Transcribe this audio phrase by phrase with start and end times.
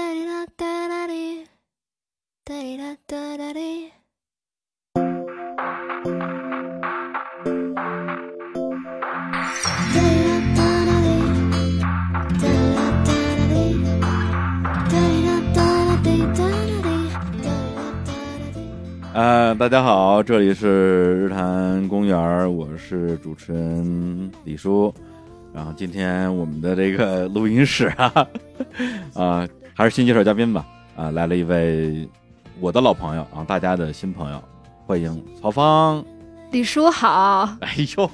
[0.00, 1.44] 哒哒啦哒啦哩，
[2.42, 3.92] 哒哒啦哒啦哩。
[19.12, 24.94] 呃，大家好，这里是日坛公园，我是主持人李叔。
[25.52, 28.26] 然后今天我们的这个录音室啊，
[29.14, 30.66] 啊、还是新介绍嘉宾吧。
[30.96, 32.08] 啊，来了一位
[32.60, 34.42] 我的老朋友啊，大家的新朋友，
[34.86, 36.04] 欢迎曹芳。
[36.50, 38.10] 李叔好，哎呦，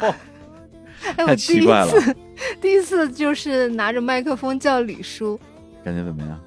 [1.17, 2.17] 哎，我太第一奇怪了次，
[2.61, 5.41] 第一次就是拿着麦克风叫李叔，
[5.83, 6.39] 感觉怎么样？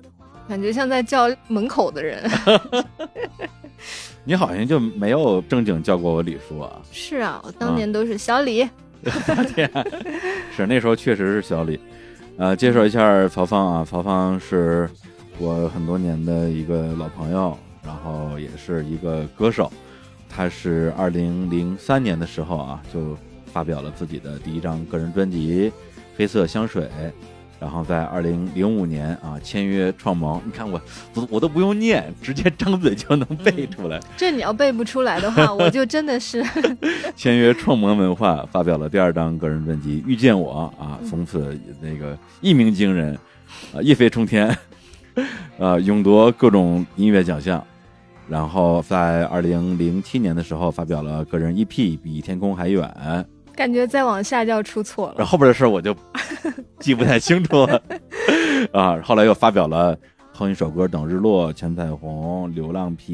[0.48, 2.24] 感觉像在叫门口的人。
[4.24, 6.82] 你好像就没有正经叫过我李叔啊？
[6.92, 8.70] 是啊，我当年都是小李。
[9.56, 9.70] 天，
[10.56, 11.80] 是那时候确实是小李。
[12.40, 14.90] 呃，介绍一下曹芳啊，曹芳是
[15.40, 19.70] 我很多年的一个老朋友，然后也是一个歌手。
[20.30, 25.70] 他是二零零三年的时候啊，就发表了自己的第一张个人专辑
[26.16, 26.84] 《黑色香水》，
[27.60, 30.42] 然后在二零零五年啊签约创盟。
[30.46, 30.82] 你看我
[31.14, 34.00] 我我都不用念，直接张嘴就能背出来。
[34.16, 36.44] 这你要背不出来的话， 我就真的是
[37.16, 43.14] 签约创盟文化，发表了第二张个人专辑《遇见我》啊，从此那个一鸣惊人，
[43.74, 44.48] 啊，一飞冲天，
[45.60, 47.64] 啊，勇夺各种音乐奖项。
[48.30, 51.66] 然后在二零零七年的时候，发表了个人 EP
[52.00, 52.88] 《比天空还远》。
[53.60, 55.16] 感觉再往下就要出错了。
[55.18, 55.94] 然后后边的事我就
[56.80, 57.82] 记不太清楚了
[58.72, 58.98] 啊。
[59.04, 59.94] 后来又发表了
[60.32, 63.12] 《哼一首歌等日落》《全彩虹》《流浪痞》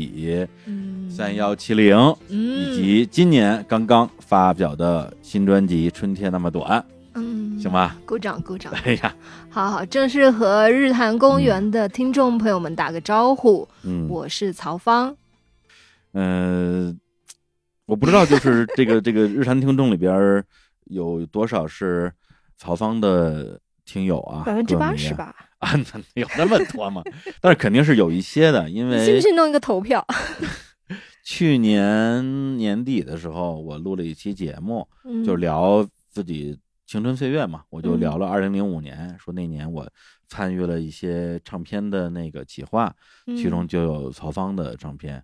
[0.68, 1.98] 嗯三幺七零。
[2.30, 6.80] 嗯以及今年刚刚发表的新专辑《春天那么短》，
[7.16, 7.98] 嗯，行吧？
[8.06, 8.72] 鼓掌鼓掌。
[8.84, 9.16] 哎呀，
[9.50, 15.16] 好好，正式和日坛公园的听众朋友们打个招呼，嗯，我是曹芳。
[16.14, 16.96] 嗯、
[17.86, 20.46] 我不知道，就是这个这个日坛听众里边儿
[20.86, 22.12] 有多少是
[22.58, 24.44] 曹芳的听友啊？
[24.46, 24.76] 百分之？
[24.76, 27.04] 八十吧，啊，那有那么多吗？
[27.40, 30.06] 但是肯定是有一些的，因为信不弄一个投票？
[31.24, 39.88] 去年年底的时候，我录了一期节目，嗯就聊自己青春岁月嘛，我就嗯聊了二零零五年，说那年我
[40.28, 42.94] 参与了一些唱片的那个企划，
[43.26, 45.24] 其中就有曹芳的唱片，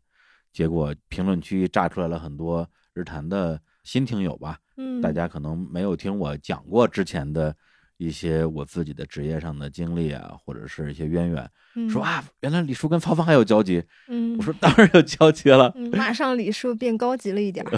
[0.53, 7.55] 结果评论区炸出来了很多日坛的新听友吧，嗯，大家可能没有听我讲过之前的
[7.97, 15.71] 一些我自己的职业上的经历啊，或者是一些渊源，嗯说，啊，原来李叔跟曹芳还有交集，嗯，我说当然有交集了。
[15.75, 17.71] 嗯，马上李叔变高级了一点儿。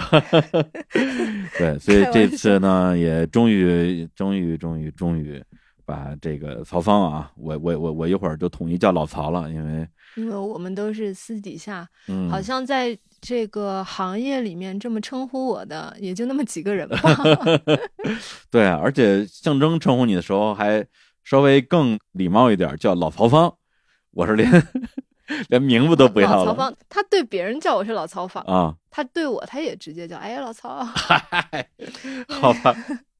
[1.58, 5.42] 对，所以这次呢，也终于、终于、终于、终于
[5.84, 9.86] 把这个曹芳啊，我、我、我、我一会儿就统一叫老曹了，因为
[10.16, 16.98] 因为我们都是私底下，嗯，好像在这个行业里面这么称呼我的，也就那么几个人吧。
[18.50, 20.86] 对啊，而且象征称呼你的时候还
[21.22, 23.54] 稍微更礼貌一点，叫老曹芳，
[24.12, 24.68] 我是连
[25.48, 30.84] 连名字都不要了老曹芳，他对别人叫我是老曹芳，啊，他对我他也直接叫哎呀老曹。
[30.84, 31.68] 嗨，
[32.28, 32.74] 好吧。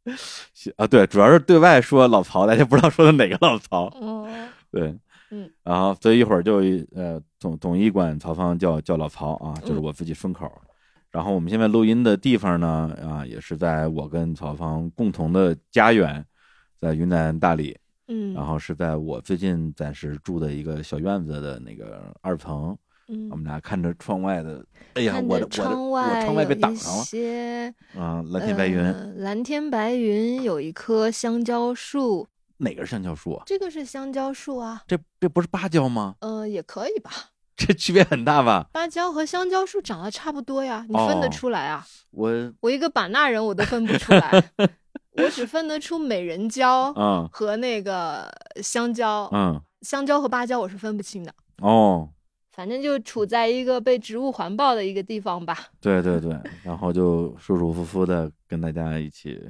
[0.77, 3.85] 啊，对，主要是对外说老曹，大家不知道说的哪个老曹。
[3.99, 4.29] 哦，
[4.71, 4.95] 对，
[5.35, 6.59] 嗯，然后所以一会儿就
[6.95, 10.49] 呃统统一管曹芳叫叫老曹啊，就是嗯我自己顺口。
[11.11, 16.25] 然后我们现在录音的地方呢，啊，也是在我跟曹芳共同的家园，
[16.81, 17.77] 在云南大理，
[18.09, 22.77] 嗯，然后是在我最近暂时住的一个小院子的那个二层，
[23.09, 23.29] 嗯。
[23.31, 24.65] 我们俩看着窗外的，
[24.95, 32.27] 哎呀，我的我的窗外窗外被挡上了些啊，蓝天白云，呃蓝天白云有一棵香蕉树，
[32.59, 33.43] 哪个是香蕉树啊？
[33.47, 36.17] 这个是香蕉树啊，这这不是芭蕉吗？
[36.21, 37.11] 呃，也可以吧。
[37.57, 38.69] 这区别很大吧？
[38.73, 41.87] 芭蕉和香蕉树长得差不多呀，你分得哦出来啊？
[42.11, 44.51] 我我一个版纳人我都分不出来，
[45.17, 48.29] 我只分得出美人蕉嗯和那个
[48.63, 51.33] 香蕉，嗯香蕉和芭蕉我是分不清的。
[51.59, 52.09] 哦，
[52.51, 55.57] 反正就处在一个被植物环抱的一个地方吧。
[55.81, 59.41] 对对对，然后就舒舒服服的跟大家一起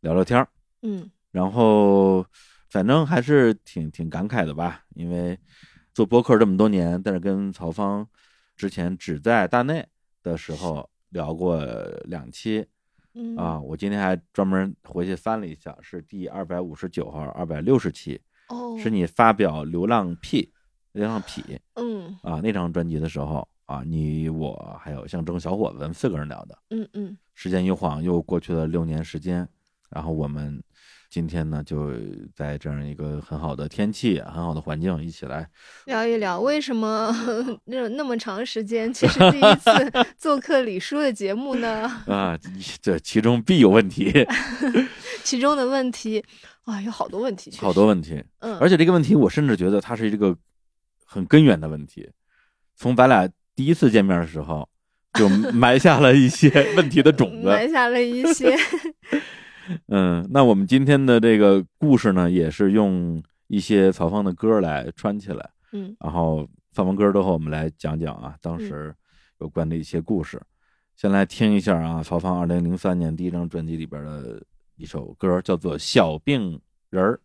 [0.00, 0.48] 聊聊天儿，
[0.82, 2.24] 嗯然后
[2.68, 5.38] 反正还是挺挺感慨的吧，因为
[5.92, 8.06] 做播客这么多年，但是跟曹芳
[8.56, 9.86] 之前只在大内
[10.22, 11.64] 的时候聊过
[12.04, 12.66] 两期
[13.14, 20.42] 嗯啊，我今天还专门回去翻了一下，是第二百五十九号、二百六十期，哦，是你发表《流浪屁》
[20.92, 21.42] 《流浪痞
[21.74, 26.58] 》嗯啊那张专辑的时候啊，你我还有象征小伙子四个人聊的。
[26.70, 29.48] 嗯嗯时间一晃又过去了六年时间，
[29.88, 30.62] 然后我们
[31.10, 31.90] 今天呢，就
[32.36, 35.44] 在这样一个很好的天气、很好的环境，一起来
[35.86, 37.12] 聊一聊为什么
[37.66, 39.70] 那那么长时间，其实第一次
[40.16, 41.82] 做客李叔的节目呢？
[42.06, 42.38] 啊，
[42.80, 44.24] 这其中必有问题，
[45.24, 46.24] 其中的问题
[46.62, 48.22] 啊，有好多问题，好多问题。
[48.38, 50.36] 嗯，而且这个问题，我甚至觉得它是一个
[51.04, 52.08] 很根源的问题。
[52.76, 54.68] 从咱俩第一次见面的时候，
[55.14, 58.56] 就埋下了一些问题的种子，埋下了一些。
[59.88, 65.50] 嗯，那我们今天的这个故事呢，也是用一些曹芳的歌来串起来。
[65.72, 68.94] 嗯，然后放完歌之后，我们来讲讲啊，当时
[69.38, 70.40] 有关的一些故事。
[70.96, 74.42] 先来听一下啊，曹芳二零零三年第一张专辑里边的
[74.76, 77.20] 一首歌，叫做《小病人儿》。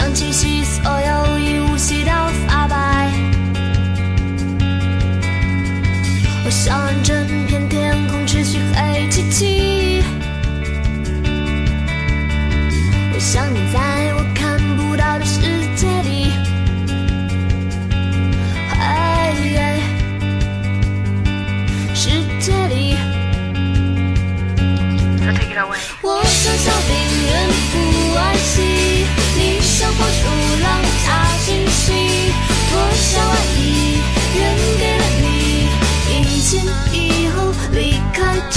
[0.00, 0.99] 想清洗所有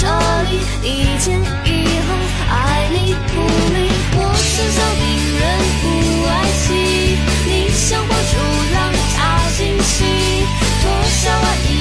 [0.04, 0.10] 这
[0.50, 0.52] 里，
[0.82, 1.66] 一前一
[2.04, 2.08] 后
[2.50, 2.52] 爱
[2.92, 2.96] 你
[3.32, 3.40] 不
[3.72, 3.76] 离。
[4.16, 5.02] 我像小病
[5.40, 5.42] 人
[5.80, 5.82] 不
[6.28, 6.30] 爱
[6.60, 6.68] 惜，
[7.46, 8.32] 你像火树
[8.74, 8.76] 浪
[9.14, 9.16] 加
[9.56, 10.04] 惊喜，
[10.82, 11.72] 脱下外衣，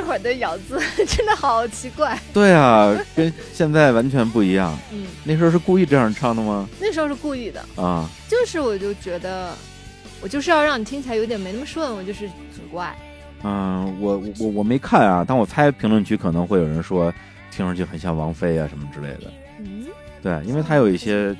[0.00, 2.18] 那会儿的咬字 真的好奇怪。
[2.32, 4.76] 对啊，跟现在完全不一样。
[4.90, 6.66] 嗯，那时候是故意这样唱的吗？
[6.80, 9.52] 那时候是故意的，啊，就是我就觉得，
[10.22, 12.26] 我就是要让你听起来有点没那么顺，我就是
[12.56, 12.96] 很怪。
[13.42, 17.12] 嗯，我我我没看啊，但我猜评论区可能会有人说，
[17.50, 19.30] 听上去很像王菲啊什么之类的。
[19.58, 19.84] 嗯，
[20.22, 21.36] 对，因为他有一些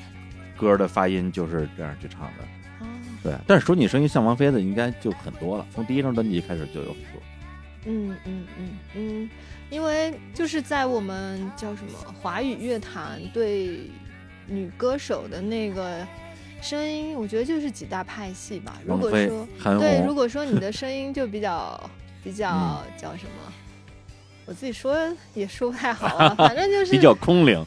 [0.55, 2.45] 歌的发音就是这样去唱的。
[2.81, 2.87] 哦，
[3.23, 5.65] 对，但是说你声音像王菲的，应该就很多了。
[5.75, 7.23] 从第一张专辑开始就有很多。
[7.87, 9.31] 嗯嗯嗯嗯，
[9.71, 13.91] 因为就是在我们叫什么华语乐坛对
[14.47, 16.06] 女歌手的那个
[16.61, 18.79] 声音，我觉得就是几大派系吧。
[18.87, 19.49] 如果说、
[19.79, 21.91] 对，如，果说你的声音就比较
[22.23, 23.53] 比较叫什么，
[24.44, 24.94] 我自己说
[25.33, 27.65] 也说不太好啊，反正就是比较空灵。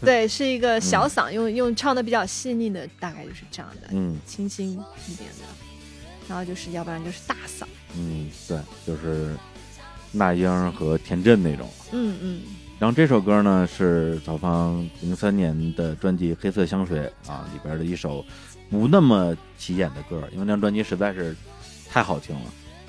[0.00, 5.44] 对，是一个小嗓，用用唱的比较细腻的，大概就是这样的，嗯清新一点的。
[6.28, 7.64] 然后就是，要不然就是大嗓。
[7.96, 9.36] 嗯，对，就是
[10.10, 11.68] 那英和田震那种。
[11.92, 12.40] 嗯嗯
[12.78, 18.24] 然后这首歌呢是曹芳零三年的专辑《黑色香水》啊里边的一首
[18.68, 21.36] 不那么起眼的歌，因为那张专辑实在是
[21.88, 22.42] 太好听了。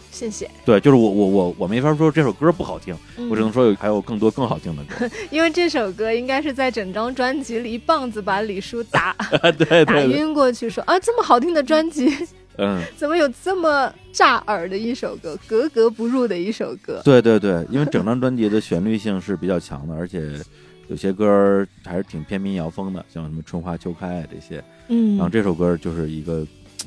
[0.10, 0.50] 谢谢。
[0.66, 5.08] 对，就是我我我我没法说这首歌不好听，嗯我只能说有还有更多更好听的歌。
[5.30, 12.10] 因为这首歌应该是在整张专辑里一棒子把李叔打打对对对，晕过去，说啊这么好听的专辑，
[12.58, 17.02] 嗯，怎么有这么炸耳的一首歌，格格不入的一首歌？
[17.04, 20.40] 对对对，因为整张专辑的旋律性是比较强的，而且
[20.88, 24.64] 有些歌还是挺偏民谣风的，像什么春花秋开啊这些。
[24.90, 26.46] 嗯然后这首歌就是一个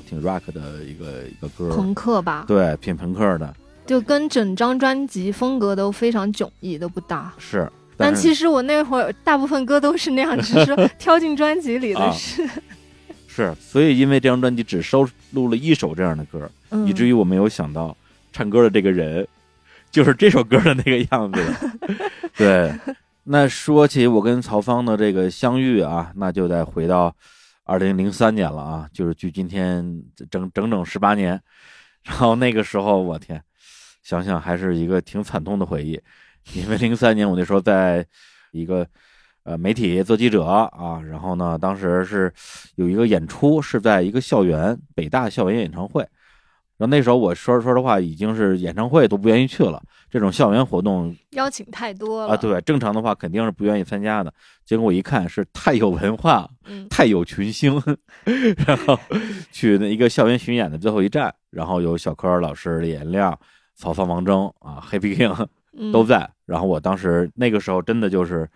[0.09, 3.55] 挺 rock 的一个一个歌，朋克吧，对，偏朋克的，
[3.87, 7.33] 就跟整张专辑风格都非常迥异，都不搭。
[7.39, 7.69] 是。
[7.99, 12.15] 但是其实我那会儿大部分歌都是那样，只是说 挑进专辑里的啊
[13.37, 17.95] 是，所以因为这张专辑只收录了一首这样的歌，嗯以至于我没有想到
[18.33, 19.29] 唱歌的这个人
[19.91, 21.39] 就是这首歌的那个样子。
[22.35, 22.73] 对，
[23.25, 27.15] 那说起我跟曹芳的这个相遇啊，那就得回到
[27.65, 31.39] 二零零三年了啊，就是距今天整整整十八年。
[32.05, 33.43] 然后那个时候，我天，
[34.03, 36.01] 想想还是一个挺惨痛的回忆，
[36.55, 38.07] 因为零三年我那时候在
[38.53, 38.89] 一个
[39.47, 42.33] 呃媒体做记者啊，然后呢，当时是
[42.75, 46.07] 有一个演出是在一个校园，北大校园演唱会。
[46.79, 54.31] 然后那时候我说说实话，已经是演唱会都不愿意去了，这种校园活动邀请太多了啊，，对，正常的话肯定是不愿意参加的。
[54.63, 57.83] 结果我一看是太有文化，嗯 太有群星，
[58.67, 58.99] 然后
[59.51, 63.39] 去那一个校园巡演的最后一站，然后有小柯老师、李延亮、
[63.75, 65.47] 曹芳、王铮啊，Happy King
[65.79, 66.29] 嗯都在。
[66.45, 68.47] 然后我当时那个时候真的就是，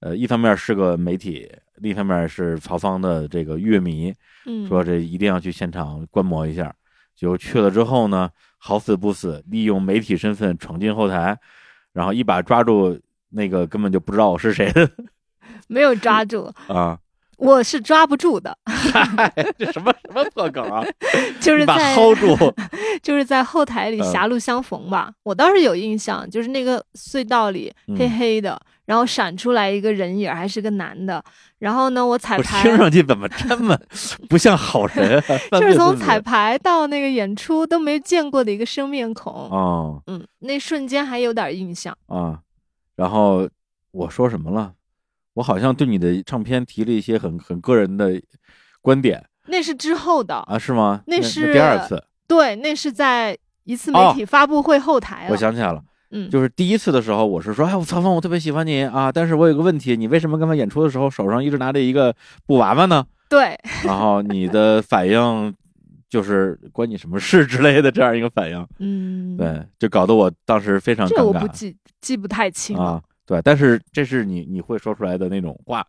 [0.00, 4.12] 呃，一方面是个媒体，另一方面是曹芳的这个乐迷，
[4.46, 6.74] 嗯说这一定要去现场观摩一下。
[7.14, 11.38] 就去了之后呢，好死不死，利用媒体身份闯进后台，
[11.92, 14.90] 然后一把抓住那个根本就不知道我是谁的
[15.68, 16.98] 没有抓 住，啊，
[17.40, 20.84] 我是抓不住的，嗨，这什么什么破梗啊！
[21.40, 22.36] 就是在薅住，
[23.02, 25.10] 就是在后台里嗯狭路相逢吧。
[25.22, 31.22] 我倒是有印象，就是那个隧道里嗯黑黑的，然后闪出来一个人影，还是个男的。
[31.58, 33.78] 然后呢，我彩我排听上去怎么这么
[34.28, 35.18] 不像好人
[35.50, 35.58] 啊？
[35.60, 39.32] 就是从彩排排到那个演出都没见过的一个生面孔。
[39.32, 41.96] 哦嗯，那瞬间还有点印象。
[42.06, 42.38] 啊，
[42.96, 43.48] 然后
[43.92, 44.72] 我说什么了？
[45.40, 48.20] 我好像对你的唱片提了一些很很个人的
[48.82, 51.02] 观点那是之后的，啊，是吗？
[51.06, 55.32] 那那是第二次，对，那是在一次哦媒体发布会后台了。
[55.32, 55.82] 我想起来了。
[56.10, 62.14] 嗯，就是第一次的时候，我是说，哎，我曹峰，我特别喜欢你啊，但是我有个问题，你为什么刚才演出的时候手上一直拿着一个
[62.46, 63.06] 布娃娃呢？
[63.30, 65.54] 对， 然后你的反应
[66.10, 72.82] 就是关你什么事之类的这样一个反应，嗯，，对，就搞得我当时非常这尴尬这我不记记不太清了。
[72.84, 73.02] 啊。
[73.30, 75.86] 对，但是这是你你会说出来的那种话，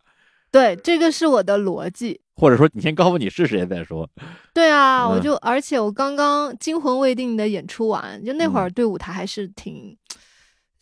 [0.52, 2.20] 对，这个是我的逻辑。
[2.36, 4.08] 或者说你先告诉你是谁再说。
[4.54, 9.96] 对啊，我嗯就而且我刚刚惊魂未定的演出完，就那会儿嗯对舞台还是挺。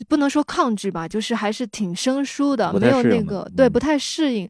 [0.07, 4.49] 不能说抗拒吧，就是还是挺生疏的，不没有那个对，嗯不太适应。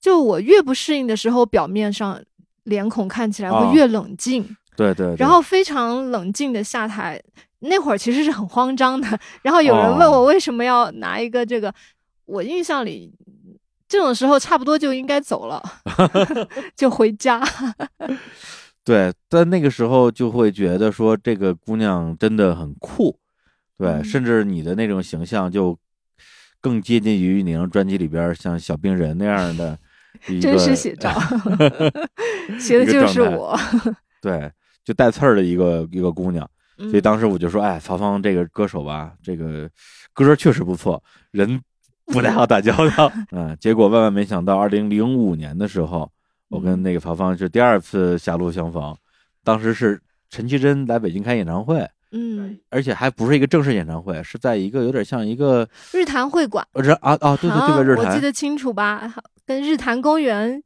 [0.00, 2.22] 就我越不适应的时候，表面上
[2.62, 7.20] 脸孔看起来哦会越冷静，对对对然后非常冷静的下台。
[7.60, 11.72] 那会儿其实是很慌张的，然后有人问哦我为什么要拿一个这个，
[12.26, 13.10] 我印象里
[13.88, 15.62] 这种时候差不多就应该走了，
[16.76, 17.42] 就回家。
[18.84, 23.18] 对，但那个时候就会觉得说这个姑娘真的很酷，
[23.78, 25.76] 对，嗯甚至你的那种形象就
[26.60, 29.76] 更接近于你那张专辑里边像小病人那样的
[30.40, 31.10] 真实写照，
[32.60, 33.58] 写的就是我。
[34.20, 34.52] 对，
[34.86, 36.48] 就带刺儿的一个一个姑娘。
[36.78, 39.68] 所以嗯当时我就说，哎，曹芳这个歌手吧，这个
[40.12, 41.58] 歌确实不错，人
[42.06, 43.10] 不太好打交道。
[43.32, 46.10] 嗯，结果万万没想到，二零零五年的时候，
[46.48, 48.94] 我跟那个曹芳是第二次狭路相逢，
[49.42, 59.10] 当时是陈绮贞来北京开演唱会，嗯，而且还不是一个正式演唱会，是在一个有点像一个日坛会馆，呃这啊啊，对对对，啊日坛，我记得清楚吧？
[59.46, 60.62] 跟日坛公园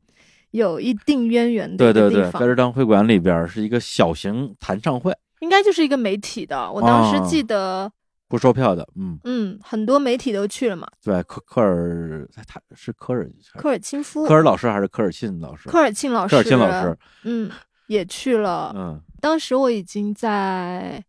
[0.50, 6.70] 有一定渊源的对对对，在日坛会馆里边是一个小型弹唱会，应该就是一个媒体的。
[6.72, 7.90] 我当哦时记得，
[8.28, 10.86] 不售票的，嗯，嗯，很多媒体都去了嘛。
[11.02, 15.68] 对，科科尔他是科尔科尔钦夫、科尔老师还是科尔沁老师？
[15.68, 17.50] 科尔沁老师，科尔沁老师，嗯，
[17.86, 18.72] 也去了。
[18.74, 21.04] 嗯当时我已经在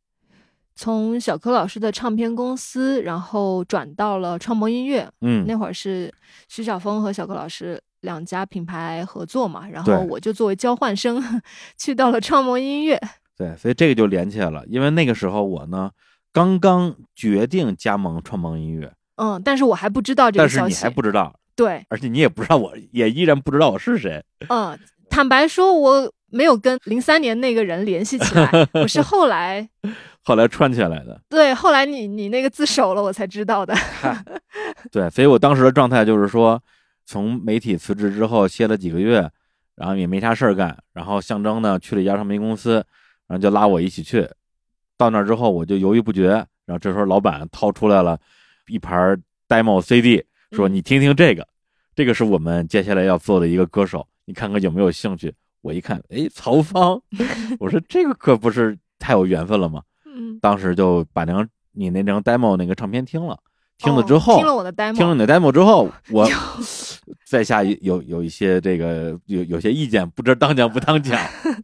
[0.75, 5.10] 从小柯老师的唱片公司，然后转到了创梦音乐。
[5.21, 6.13] 嗯，那会儿是
[6.50, 11.41] 徐晓峰和小柯老师两家品牌合作嘛，然后我就作为交换生
[11.77, 13.00] 去到了创梦音乐。
[13.38, 15.89] 对，所以这个就连起来了，因为那个时候我呢
[16.31, 20.60] 刚刚决定加盟创梦音乐，嗯，但是我还不知道这个消息。
[20.60, 24.24] 但是你还不知道，对，而且你也不知道我，也依然不知道我是谁。
[24.50, 24.77] 嗯，
[25.10, 29.67] 坦白说，我没有跟零三年那个人联系起来，我是 后来
[30.24, 33.75] 后来串起来的，对后来你你那个自首了，我才知道的。
[34.91, 36.62] 对，所以我当时的状态就是说，
[37.11, 39.29] 从媒体辞职之后歇了几个月，
[39.75, 42.75] 然后也没啥事儿干，然后象征呢去了一家唱片公司，
[43.27, 44.25] 然后就拉我一起去，
[44.95, 46.29] 到那儿之后我就犹豫不决，
[46.65, 48.17] 然后这时候老板掏出来了
[48.67, 50.73] 一盘 demo CD，说嗯。
[50.73, 51.45] 你听听这个，
[51.93, 55.33] 这个是我们接下来要做的一个歌手，你看看有没有兴趣。
[55.59, 57.01] 我一看，哎，曹芳，
[57.59, 59.83] 我说这个可不是太有缘分了吗？
[60.05, 63.37] 嗯，当时就把那张你那张 demo 那个唱片听了，
[63.81, 66.29] 听了之哦后，听了我的 demo，听了你的 demo 之后， 我
[67.27, 71.19] 在下有有一些这个有有些意见，不知当讲不当讲，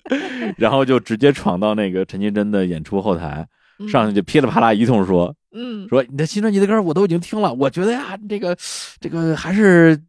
[0.58, 3.46] 然后就直接闯到那个陈绮贞的演出后台，
[3.80, 8.56] 嗯上去就噼里啪啦一通说嗯，说你的新专辑的歌我都已经听了，我觉得呀，这个
[9.00, 10.00] 这个还是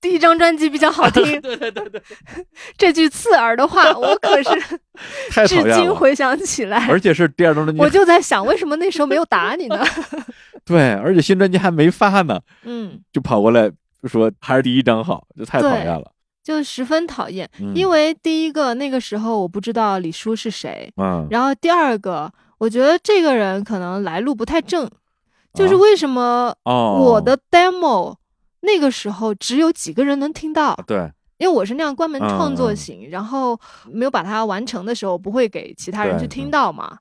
[0.00, 1.22] 第一张专辑比较好听。
[1.42, 2.02] 对对对对，
[2.76, 4.50] 这句刺耳的话，我可是
[5.46, 9.84] 至，今回想起来，而且是第二张专辑我，就在想，为什么那时候没有打你呢？
[10.66, 13.70] 对，而且新专辑还没发呢，嗯，就跑过来
[14.04, 16.10] 说还是第一张好，就太讨厌了，
[16.42, 24.88] 就十分讨厌，嗯因为第一个那个时候我不知道李叔是谁，嗯，然后第二个，我觉得这个人可能来路不太正，
[25.54, 28.14] 就是啊为什么哦，我的 demo
[28.60, 33.58] 那个时候只有几个人能听到，对因为我是那样关门创作型，然后
[33.92, 36.98] 没有把它完成的时候，不会给其他人去听到嘛。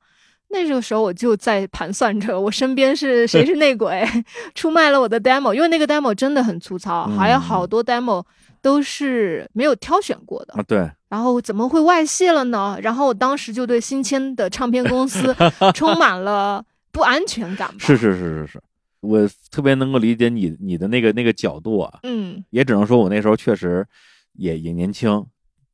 [0.49, 4.03] 那个时候我就在盘算着，我身边是 谁是内鬼，
[4.55, 8.23] 出卖了我的 demo，因为那个 demo 真的很粗糙，还有嗯好多 demo
[8.61, 10.53] 都是没有挑选过的。
[10.53, 12.77] 啊，对，然后怎么会外泄了呢？
[12.81, 15.35] 然后我当时就对新签的唱片公司
[15.75, 17.75] 充满了不安全感吧。
[17.79, 18.61] 是，是是是是，
[19.01, 23.85] 我特别能够理解你你的那个那个角度啊，嗯，也只能说我那时候确实
[24.33, 25.25] 也也年轻，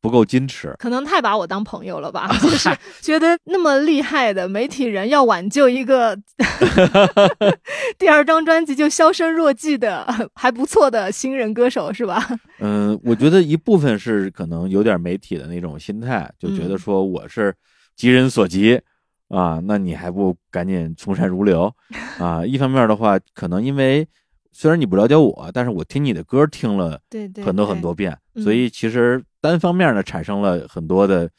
[0.04, 0.76] 不够矜持。
[0.78, 2.70] 可能太把我当朋友了吧， 就是
[3.02, 6.14] 觉得那么厉害的媒体人要挽救一个
[7.98, 10.06] 第二张专辑就销声若迹的
[10.36, 12.28] 还不错的新人歌手是吧？
[12.60, 17.56] 嗯，我觉得一部分是可能有点媒体的那种心态，就觉得嗯说我是
[17.96, 18.82] 急人所急
[19.30, 21.74] 啊，那你还不赶紧从善如流
[22.20, 22.46] 啊？
[22.46, 24.06] 一方面的话，可能因为
[24.54, 27.00] 虽然你不了解我，但是我听你的歌听了
[27.44, 31.30] 很多很多遍，嗯所以其实单方面的产生了很多的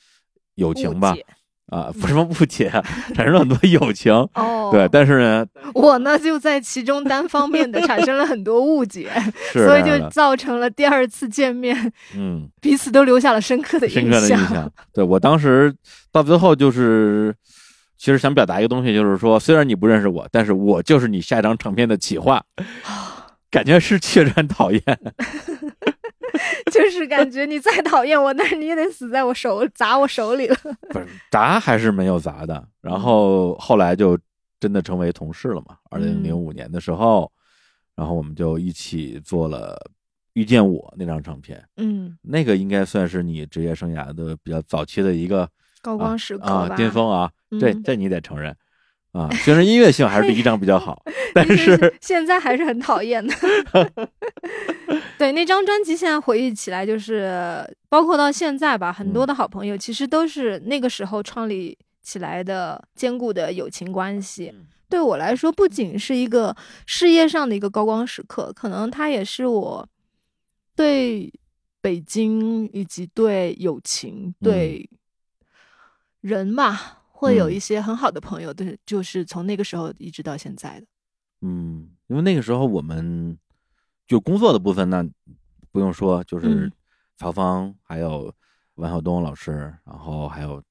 [0.57, 1.17] 友情吧，
[1.69, 2.69] 啊，不是什么误解，
[3.15, 4.13] 产生了很多友情。
[4.35, 9.11] 哦，对，但是呢，我呢就在其中单方面的产生了很多误解，
[9.53, 14.73] 是所以就造成了第二次见面嗯，彼此都留下了深刻的印象深刻的印象。
[14.93, 15.75] 对我当时
[16.13, 17.35] 到最后就是，
[17.97, 22.45] 其实想表达一个东西，就是说，虽然你不认识我，但是我就是你下一张唱片的企划，
[23.51, 24.83] 感觉是确实很讨厌。
[26.73, 30.57] 就是感觉你再讨厌我，但是你也得死在我手砸我手里了。
[30.91, 34.19] 不是砸还是没有砸的，然后后来就
[34.59, 35.77] 真的成为同事了嘛。
[35.91, 37.31] 二零零五年的时候，
[37.95, 39.81] 然后我们就一起做了
[40.33, 45.49] 《遇见我》那张唱片，嗯，那个应该算是你职业生涯的比较早期的一个
[45.85, 48.57] 高光时刻啊吧，巅峰啊，这嗯这你得承认
[49.13, 49.29] 啊。
[49.45, 51.03] 虽然音乐性还是第一张比较好，
[51.35, 53.35] 但但是现在还是很讨厌的。
[55.19, 64.51] 对那张专辑，现在回忆起来，就是包括到现在吧，很嗯多的好朋友其实都是那个时候创立起来的坚固的友情关系。
[64.55, 66.55] 嗯对我来说，不仅是一个
[66.87, 69.89] 事业上的一个高光时刻，可能它也是我
[70.77, 71.33] 对
[71.81, 74.89] 北京以及对友情、对
[76.25, 76.75] 人嘛，
[77.11, 80.87] 会有嗯一些很好的朋友，对，就是从那个时候一直到现在的。
[81.43, 83.37] 嗯，因为那个时候我们
[84.09, 85.05] 就工作的部分呢，
[85.71, 86.73] 不用说，就是嗯
[87.19, 88.33] 曹芳还有
[88.77, 90.63] 王晓东老师，然后还有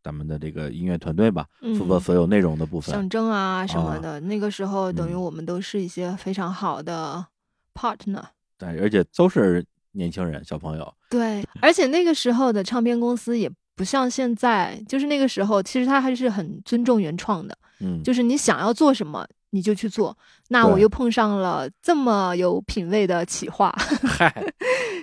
[0.00, 3.10] 咱们的这个音乐团队吧，负责嗯所有内容的部分象。
[3.10, 7.26] 征啊什么啊的，那个时候等于嗯我们都是一些非常好的
[7.74, 8.22] partner。
[8.56, 10.94] 对，而且都是年轻人、小朋友。
[11.10, 20.16] 对，而且那个时候的唱片公司也不像现在，就是那个时候其实他还是很尊重原创的，嗯，就是你想要做什么你就去做。
[20.48, 24.32] 那我又碰上了这么有品位的企划，嗨，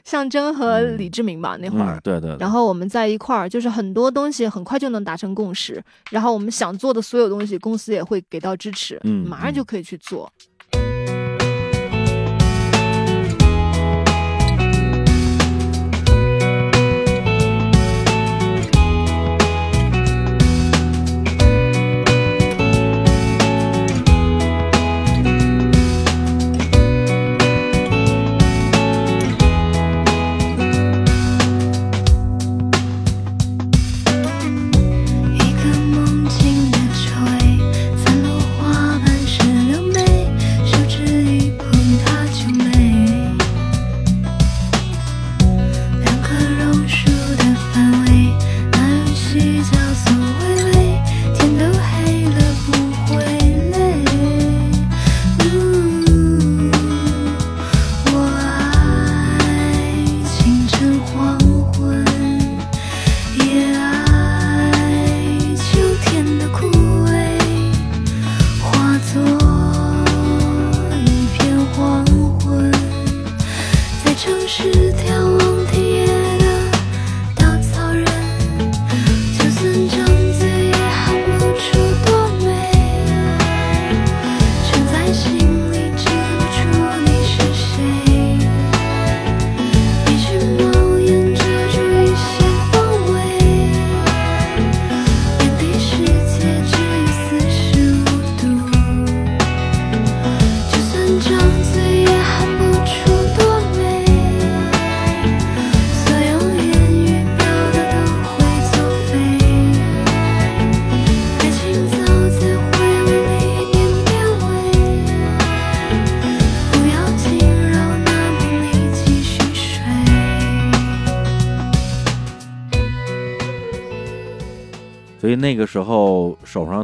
[0.06, 1.98] 象征和嗯李志明吧那会儿。
[1.98, 2.30] 嗯，对对。
[2.32, 10.32] 对然后我们在一块儿，就是很多东西很快就能达成共识，然后我们想做的所有东西，公司也会给到支持，嗯嗯马上就可以去做。
[10.38, 10.51] 一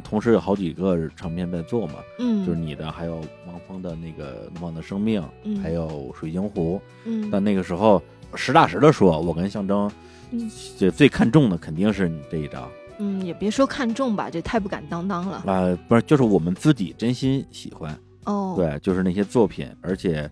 [0.09, 3.15] 同时有好几个唱片在做嘛，嗯，就是你的，还有
[3.45, 6.75] 汪峰的那个《难忘的生命》，嗯还有《水晶湖》。
[7.03, 7.29] 嗯。
[7.29, 8.01] 但那个时候
[8.33, 9.91] 实打实的说，我跟象征
[10.31, 10.49] 嗯。
[10.77, 12.69] 这最看重的肯定是你这一张。
[12.99, 15.43] 嗯，也别说看重吧，这太不敢当当了。
[15.45, 20.27] 啊、不是，就是我们自己真心喜欢，哦，，对，就是那些作品，而且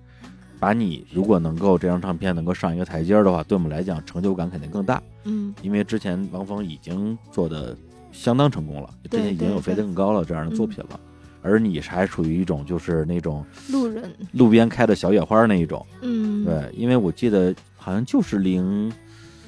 [0.58, 5.54] 把你如果能够这张唱片能够上一个台阶的话，对我们来讲成就感肯定更大，嗯。
[5.62, 7.78] 因为之前王峰已经做的
[8.16, 11.00] 相当成功了，之对前已经有飞得更高了这样的作品了。
[11.42, 18.92] 而你是还属于一种就是那种路人，路边开的小野花那一种，嗯，，对，因为我记得好像就是零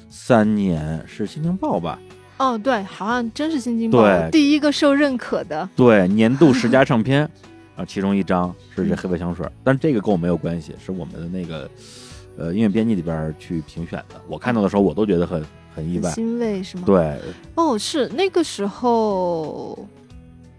[0.08, 1.98] 三年是《新京报》吧，
[2.36, 5.68] 哦，对，好像真是新京报第一个受认可的。
[5.74, 7.28] 对，年度十佳唱片，
[7.74, 11.68] 啊，其中一张是这嗯黑白香水，但这个跟我没有关系，是我们的那个
[12.36, 14.20] 呃音乐编辑里边去评选的。
[14.28, 15.44] 我看到的时候，我都觉得很
[15.78, 16.10] 很意外。
[16.10, 17.18] 欣慰是吗？，对，
[17.54, 19.88] 哦，是那个时候，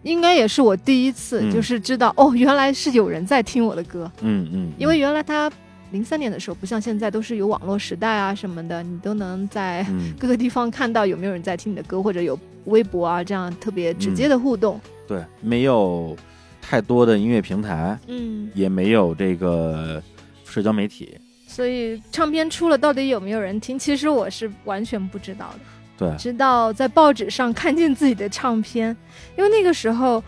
[0.04, 5.52] 应该也是我第一次，嗯就是知道、哦，原来是有人在听我的歌，嗯嗯，因为原来他
[5.92, 14.80] 零三年的时候，不像现在都是有网络时代啊什么的，你都能在嗯 各个地方看到有没有人在听你的歌，或者有微博啊这样特别直接的互动。
[15.08, 16.16] 对，没有
[16.62, 20.02] 太多的音乐平台，嗯，也没有这个
[20.46, 21.18] 社交媒体。
[21.50, 25.60] 所以唱片出了到底有没有人听，其实我是完全不知道的。
[25.98, 28.96] 对，直到在报纸上看见自己的唱片，
[29.36, 30.24] 因为那个时候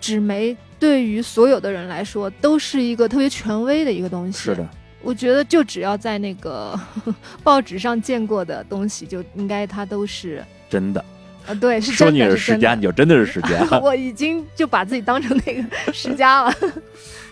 [0.00, 4.38] 纸媒对于所有的人来说都是一个特别权威的一个东西。
[4.38, 4.68] 是的，，
[5.02, 6.78] 我觉得就只要在那个
[7.42, 11.04] 报纸上见过的东西，就应该它都是真的。
[11.50, 13.80] 啊，对，是说你是十佳，你就真的是十佳。
[13.80, 16.54] 我已经就把自己当成那个 十佳了。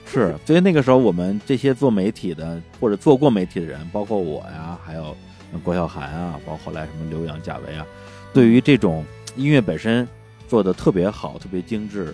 [0.04, 5.16] 是，所以那个时候我们这些做媒体的或者做过媒体的人，包括我呀，还有
[5.52, 7.86] 像郭晓涵啊，包括后来什么刘洋、贾维啊，
[8.32, 9.04] 对于这种
[9.36, 10.08] 音乐本身
[10.48, 12.12] 做的特别好、特别精致，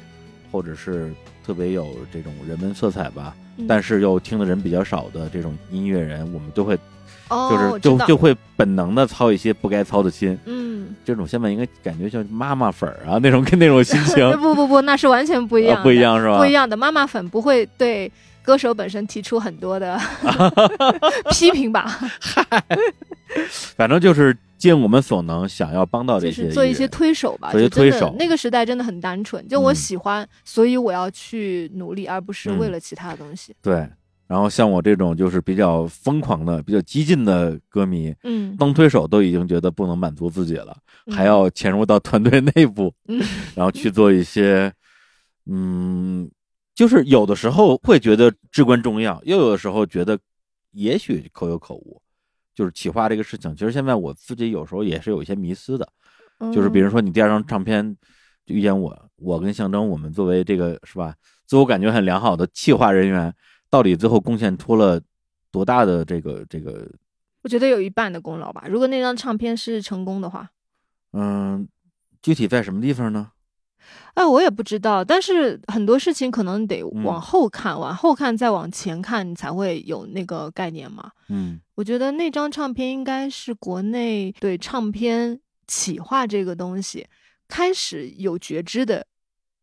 [0.52, 1.10] 或者是
[1.46, 6.76] 特别有这种人文色彩吧，嗯但是又听的人比较少的这种音乐人，我们都会
[7.28, 10.38] 哦，就是、就就会本能的操一些不该操的心。
[10.44, 16.38] 嗯，这种现在应该感觉像妈妈粉儿啊那种跟那种心情， 不不不，那是完全不一样啊、不一样是吧？
[16.38, 16.76] 不一样的。
[16.76, 18.10] 妈妈粉不会对
[18.42, 19.98] 歌手本身提出很多的
[21.32, 21.98] 批评吧？
[22.20, 22.44] 嗨
[23.76, 33.54] 反正就是尽我们所能，想要帮到这些做一些推手吧，做一些推手那个时代真的很单纯，就我嗯喜欢，所以我要去努力，而不是嗯为了其他的东西。
[33.62, 33.88] 对。
[34.26, 41.14] 然后像我这种就是比较疯狂的、比较激进的歌迷，嗯，当推手都已经觉得不能满足自己了，嗯。
[41.14, 43.22] 还要潜入到团队内部，嗯。
[43.54, 44.72] 然后去做一些，
[45.46, 46.30] 嗯，
[46.74, 50.18] 就是有的时候会觉得至关重要，又有的时候觉得
[50.72, 52.00] 也许可有可无。
[52.54, 55.88] 就是企划这个事情，其实现在我自己有时候也是有一些迷思的，
[56.52, 56.90] 就是比如嗯。
[56.90, 57.96] 说你第二张唱片
[58.46, 61.12] 就遇见我，我跟象征，我们作为这个是吧，
[61.46, 63.34] 自我感觉很良好的企划人员，
[63.74, 65.00] 到底最后贡献出了
[65.50, 66.88] 多大的这个这个，
[67.42, 68.66] 我觉得有一半的功劳吧。
[68.68, 70.48] 如果那张唱片是成功的话，
[71.12, 71.66] 嗯，
[72.22, 73.32] 具体在什么地方呢？
[74.14, 81.10] 哎，我也不知道，但是很多事情可能得嗯往后看，往后看再往前看，你才会有那个概念嘛。
[81.28, 87.04] 嗯我觉得那张唱片应该是国内对唱片企划这个东西
[87.48, 89.04] 开始有觉知的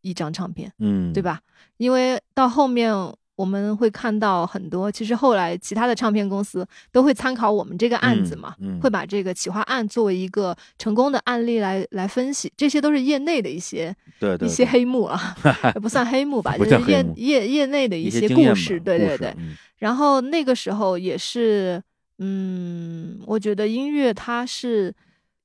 [0.02, 1.24] 一张唱片，嗯，对？
[1.24, 1.40] 吧？
[1.78, 2.94] 因为到后面
[3.42, 15.36] 我们会看到很多，其实后来其他的唱片公司都会参考我们这个案子嘛，嗯嗯会把这个企划案作为一个成功的案例来来分析，这些都是业内的一些对对，一些黑幕啊，
[15.82, 19.34] 不算黑幕吧， 不就是业业业内的一些故事，对对对。
[19.38, 21.82] 嗯然后那个时候也是，
[22.20, 24.94] 嗯，我觉得音乐它是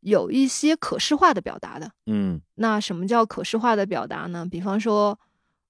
[0.01, 1.91] 有一些可视化的表达的。
[2.05, 4.47] 嗯那什么叫可视化的表达呢？
[4.51, 5.19] 比方说，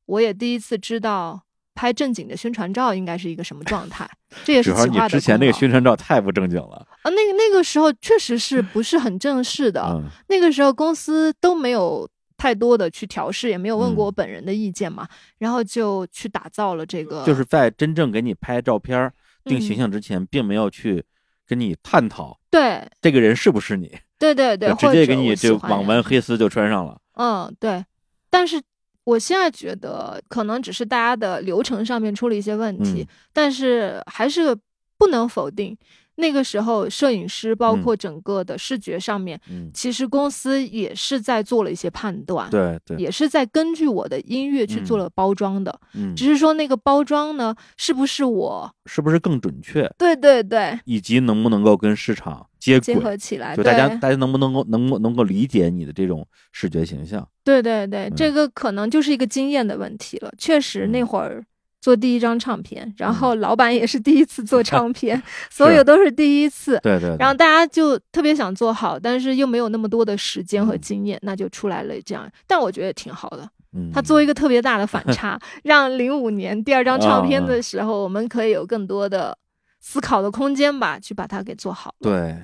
[0.07, 1.41] 我也第一次知道
[1.77, 4.09] 拍正经的宣传照应该是一个什么状态，
[4.45, 15.07] 这也主是企划的要你之前那个宣传照太不正经了，啊，那个那个时候确实是不是很正式的，嗯那个时候公司都没有太多的去调试，也没有问嗯过我本人的意见嘛，
[15.39, 19.13] 然后就去打造了这个，就是在真正给你拍照片
[19.45, 21.05] 定形嗯象之前，并没有去
[21.47, 26.99] 跟你探讨对这个人是不是你，对对对，直接给你就网纹黑丝就穿上了。
[27.15, 27.85] 嗯，对。
[28.29, 28.61] 但是
[29.07, 33.07] 我现在觉得，可能只是大家的流程上面出了一些问题，嗯。
[33.33, 34.55] 但是还是
[34.99, 35.79] 不能否定，
[36.17, 45.81] 那个时候摄影师包嗯括整个的视觉上面，嗯，其实公司也是在做了一些判断，对对，也是在根据我的音乐去做嗯了包装的。
[45.95, 48.71] 嗯，只是说那个包装呢，是不是我？
[48.87, 52.97] 是不是更准确，对对对，以及能不能够跟市场接结？
[52.99, 57.29] 合起来，就大家大家能不能够能够能够理解你的这种视觉形象？
[57.45, 60.33] 对对对，嗯这个可能就是一个经验的问题了。
[60.39, 61.45] 确实嗯那会儿
[61.87, 66.81] 做第一张唱片，然嗯后老板也是第一次做唱片， 所有都是第一次。
[66.83, 72.29] 对对，对然后大家就特别想做好，但是又没有那么多的时间和嗯经验，那就出来了这样。
[72.45, 79.39] 但我觉得挺好的，嗯他做一个特别大的反差， 让零五年第二张唱片啊的时候，我们可以有更多的
[79.79, 81.95] 思考的空间吧，去把它给做好。
[82.01, 82.37] 对，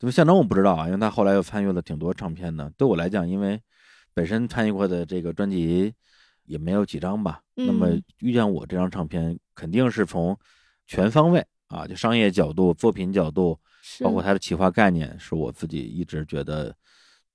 [0.00, 2.68] 就象征我不知道啊，因为他后来又参与了挺多唱片的。
[2.76, 3.60] 对我来讲，因为
[4.14, 5.94] 本身参与过的这个专辑
[6.44, 10.36] 也没有几张吧，那么嗯遇见我这张唱片，肯定是从
[10.86, 13.58] 全方位啊，就商业角度、作品角度，
[14.00, 16.74] 包括它的企划概念，是我自己一直觉得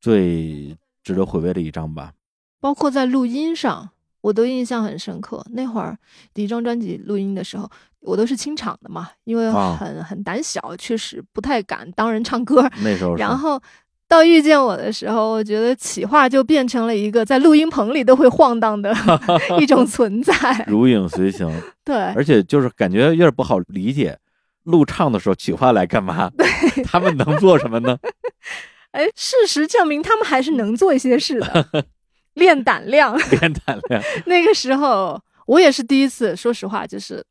[0.02, 2.14] 最值得回味的一张吧。
[2.60, 3.92] 包括在录音上，
[4.22, 5.46] 我都印象很深刻。
[5.52, 5.98] 那会儿
[6.34, 12.68] 第一张专辑录音的时候，我都是清场的嘛，因为啊很、很胆小，确实不太敢当人唱歌。
[12.84, 13.62] 那时候，然后
[14.08, 18.94] 到遇见我的时候，我觉得企划就变成了一个在录音棚里都会晃荡的
[19.60, 20.34] 一种存在。
[20.68, 21.50] 如影随形，
[21.84, 24.18] 对，而且就是感觉有点不好理解。
[24.64, 26.28] 录唱的时候，企划来干嘛？
[26.36, 27.98] 对他们能做什么呢？
[28.92, 31.86] 哎，事实证明他们还是能做一些事的，
[32.34, 33.16] 练胆量。
[33.30, 34.02] 练胆量。
[34.26, 37.24] 那个时候我也是第一次，说实话，就是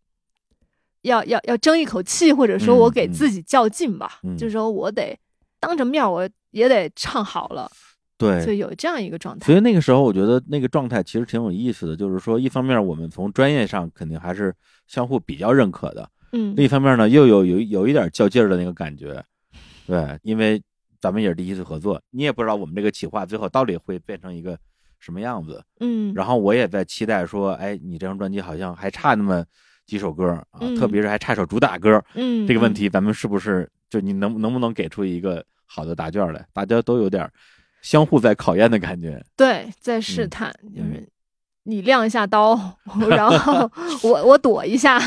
[1.03, 5.19] 要要要争一口气，或者说我给自己较劲吧，嗯就是说我得
[5.65, 7.71] 当着面我也得唱好了，
[8.19, 9.47] 所对，就有这样一个状态。
[9.47, 14.55] 所以那个时候我觉得那个状态其实挺有意思的，就是说，一方面我们从专业上肯定还是
[14.87, 19.25] 相互比较认可的，嗯另一方面呢，又有有有一点较劲儿的那个感觉。
[19.87, 20.63] 对，因为
[21.01, 24.59] 咱们也是第一次合作，你也不知道我们这个企划最后到底会变成一个
[24.99, 25.63] 什么样子。
[25.81, 29.45] 嗯，然后我也在期待说，哎，你这张专辑好像还差那么
[29.87, 36.47] 几首歌啊，嗯特别是还差首主打歌，嗯嗯这个问题咱们是不是就你能能不能给出一个好的答卷来？
[36.53, 37.29] 大家都有点
[37.83, 39.25] 相互在考验的感觉。
[39.37, 41.09] 对，在试嗯探，就嗯是
[41.65, 42.55] 你亮一下刀，
[43.09, 43.71] 然后
[44.05, 45.01] 我我躲一下，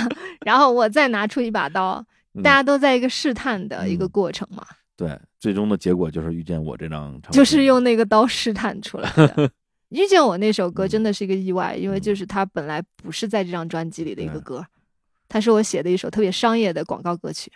[0.46, 4.66] 然后我再拿出一把刀，嗯大家都在一个试探的一个嗯过程嘛，
[4.96, 9.50] 对，最终的结果就是遇见我这张，就是用那个刀试探出来的。
[9.90, 14.66] 遇见我那首歌嗯真的是一个意外，因为嗯就是它本来不是在这张专辑里的一个对歌，
[15.30, 17.52] 它是我写的一首特别商业的广告歌曲。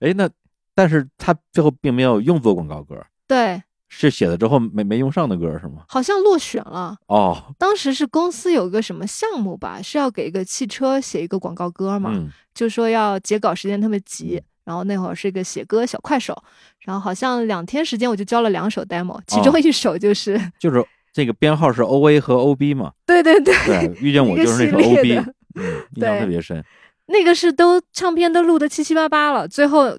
[0.00, 0.28] 哎，那
[0.74, 5.84] 但是他最后并没有用作广告歌，对，是写了之后没没用上的歌是吗？
[5.88, 6.96] 好像落选了。
[7.08, 14.42] 哦，当时是公司有一个什么项目吧，是要给一个汽车写一个广告歌嘛，嗯就说要截稿时间特别急。
[14.64, 16.40] 然后那会儿是一个写歌小快手，
[16.82, 20.80] 然后好像两天时间我就交了两首 demo，其哦中一首就是、 就是
[21.12, 22.92] 这个编号是 O A 和 O B 嘛？
[23.04, 25.16] 对对对，对，遇见我就是那首 O B，
[25.56, 26.64] 嗯， 印象特别深。
[27.06, 29.98] 那个是都唱片都录的七七八八了，最后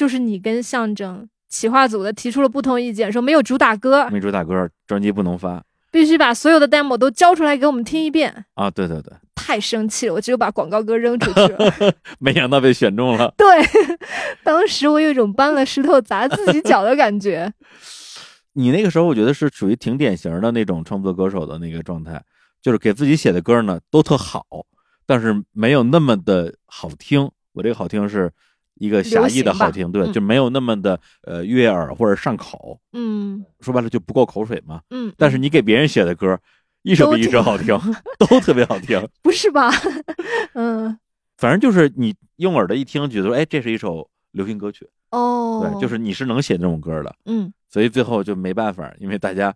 [0.00, 8.46] 就是你跟象征企划组的提出了不同意见，说没有主打歌，没主打歌，专辑不能发必须把所有的 demo 都交出来给我们听一遍。
[8.54, 8.70] 啊！
[8.70, 11.74] 对对对，太生气了，我只有把广告歌扔出去了。
[12.18, 13.34] 没想到被选中了。
[13.36, 13.46] 对，
[14.42, 17.52] 当时我有一种搬了石头砸自己脚的感觉。
[18.56, 22.22] 你那个时候，我觉得是属于挺典型的那种创作歌手的那个状态，
[22.62, 24.46] 就是给自己写的歌呢都特好，
[25.04, 27.30] 但是没有那么的好听。
[27.52, 28.32] 我这个好听是
[28.80, 32.80] 一个狭义的好听，对，就没有那么的呃悦耳或者上口。
[32.94, 34.80] 嗯说白了就不够口水嘛。
[34.88, 36.38] 嗯，但是你给别人写的歌，
[36.82, 37.78] 一首比一首好听，
[38.18, 39.06] 都特别好听。
[39.22, 39.70] 不是吧？
[40.54, 40.98] 嗯，
[41.36, 49.54] 反正就是你用耳朵一听，觉得哎，这是一首流行歌曲，哦，对，就是你是能写这种歌的，嗯所以最后就没办法，因为大家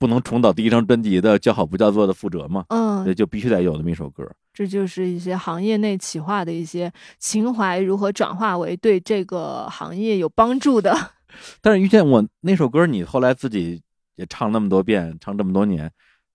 [0.00, 4.26] 不能重蹈第一张专辑的叫好不叫座的覆辙嘛，所以嗯，就必须得有那么一首歌。
[4.54, 10.96] 这就是一些行业内企划的一些情怀如何转化为对这个行业有帮助的。
[11.60, 13.82] 但是遇见我那首歌，你后来自己
[14.16, 15.92] 也唱那么多遍，唱这么多年，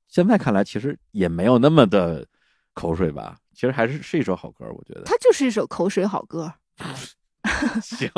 [0.07, 2.23] 现在看来其实也没有那么的
[2.75, 3.35] 口水吧？
[3.55, 5.01] 其实还是是一首好歌，我觉得。
[5.05, 6.53] 它就是一首口水好歌，
[7.81, 8.09] 行，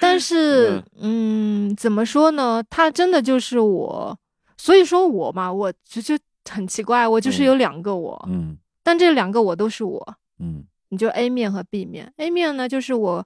[0.00, 2.62] 但是嗯，怎么说呢？
[2.70, 4.18] 他真的就是我，
[4.56, 6.18] 所以说我嘛，我就就
[6.50, 10.14] 很奇怪，我就是嗯有两个我，嗯但这两个我都是我。
[10.38, 13.24] 嗯你就 A 面和 B 面，A 面呢就是我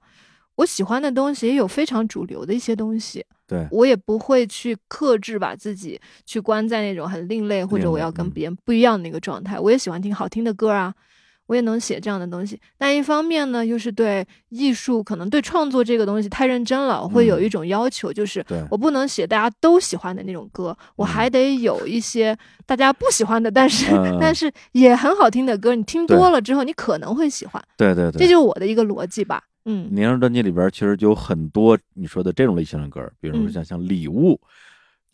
[0.55, 9.59] 我喜欢的东西，也有非常主流的一些东西，对，我也不会去克制把自己去关在那种很另类或者我要跟嗯别人不一样的一个状态。
[9.59, 10.93] 我也喜欢听好听的歌啊，
[11.47, 12.59] 我也能写这样的东西。
[12.77, 27.63] 但一方面呢，又是对艺术，可能对创作这个东西太认真了，我会有嗯一种要求，就是我不能写大家都喜欢的那种歌，我嗯还得有一些大家不喜欢的，但是、嗯但是也很好听的歌，你听多了之后，你可能会喜欢。
[27.77, 29.43] 对对对，这就是我的一个逻辑吧。
[29.67, 34.39] 嗯您张专辑里边其实就有很多你说的这种类型的歌，比如说嗯像像礼物，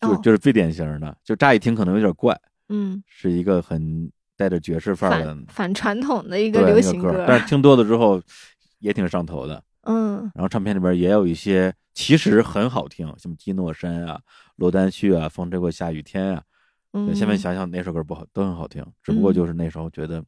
[0.01, 2.37] 就哦就是最典型的，就乍一听可能有点怪，
[2.69, 8.19] 嗯，是一个很带着爵士范儿的反反传统的一个流行那个歌，但是听多了之后
[8.79, 9.63] 也挺上头的。
[9.83, 14.19] 嗯然后唱片里边也有一些其实很好听，什么基诺山啊、
[14.55, 16.43] 罗丹旭啊、风吹过下雨天啊。
[16.93, 20.23] 嗯，对现在想想哪首歌不好都很好听，只不过嗯就是那时候觉得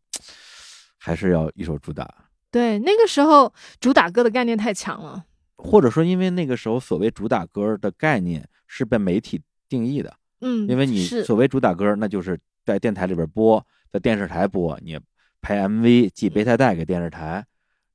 [1.00, 2.08] 还是要一首主打，
[2.52, 5.26] 对那个时候主打歌的概念太强了。
[5.58, 15.00] 或者说因为那个时候所谓主打歌的概念是被媒体定义的，嗯，因为你所谓主打歌，那就是在电台里边播，在电视台播，你
[15.40, 17.46] 拍 MV 寄备胎带给电视台。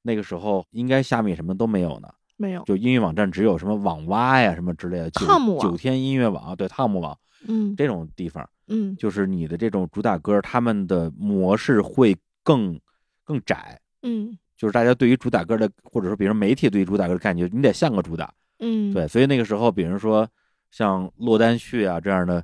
[0.02, 5.26] 那个时候应该虾米什么都没有呢，没有，就音乐网站只有什么网蛙呀什么之类的，九
[5.60, 7.74] 九天音乐网对汤姆网嗯。
[7.76, 8.94] 这种地方，嗯。
[8.96, 12.80] 就是你的这种主打歌，他们的模式会更
[13.24, 14.38] 更窄，嗯。
[14.56, 20.26] 就是大家对于主打歌的，或者说比如媒体对于主打歌的概念，你得像个主打，嗯，对，所以那个时候，比如说
[20.70, 22.42] 像落单序啊这样的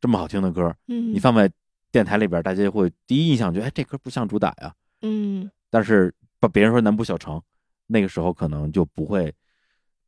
[0.00, 1.50] 这么好听的歌，嗯，你放在
[1.90, 4.72] 电台里边，大家会第一印象觉得，哎，这歌不像主打呀。
[5.02, 7.40] 嗯但是把别人说南部小城，
[7.86, 9.32] 那个时候可能就不会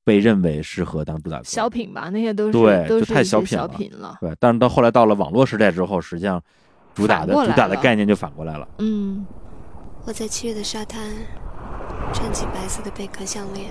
[0.04, 1.44] 被认为适合当主打歌。
[1.44, 4.18] 小品吧，那些都是对就太小品了小品了。
[4.20, 6.42] 对，但是到后来到了网络时代之后，实际上
[6.94, 8.68] 主打的主打的概念就反过来了。
[8.78, 9.26] 嗯
[10.06, 11.12] 我在七月的沙滩
[12.14, 13.70] 穿起白色的贝壳项链，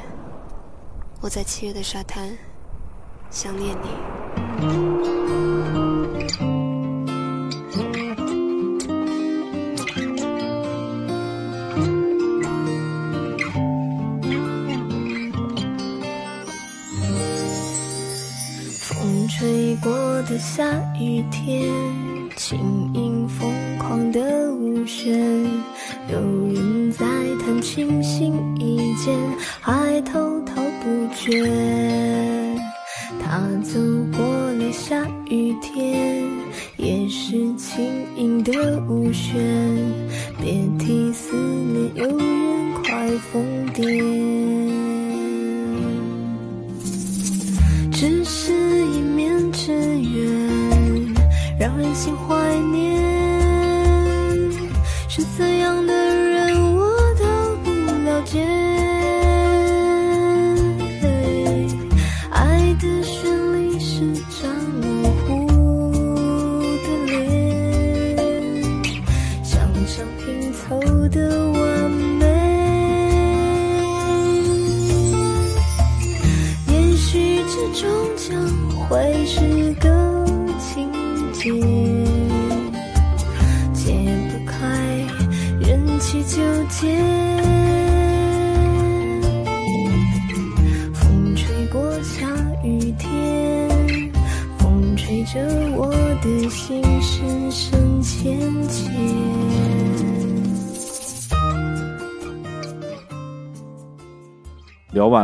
[1.21, 2.29] 我在七月的沙滩
[3.31, 5.38] 想念你。
[19.81, 19.91] 过
[20.23, 20.63] 的下
[20.99, 21.69] 雨天，
[22.35, 22.59] 轻
[22.93, 25.17] 盈疯狂的舞旋，
[26.11, 26.19] 有
[26.53, 27.05] 人在
[27.39, 29.17] 弹琴心一间，
[29.61, 31.45] 还滔滔不绝。
[33.21, 33.79] 他走
[34.15, 36.27] 过了下雨天，
[36.77, 37.85] 也是轻
[38.17, 39.37] 盈的舞旋，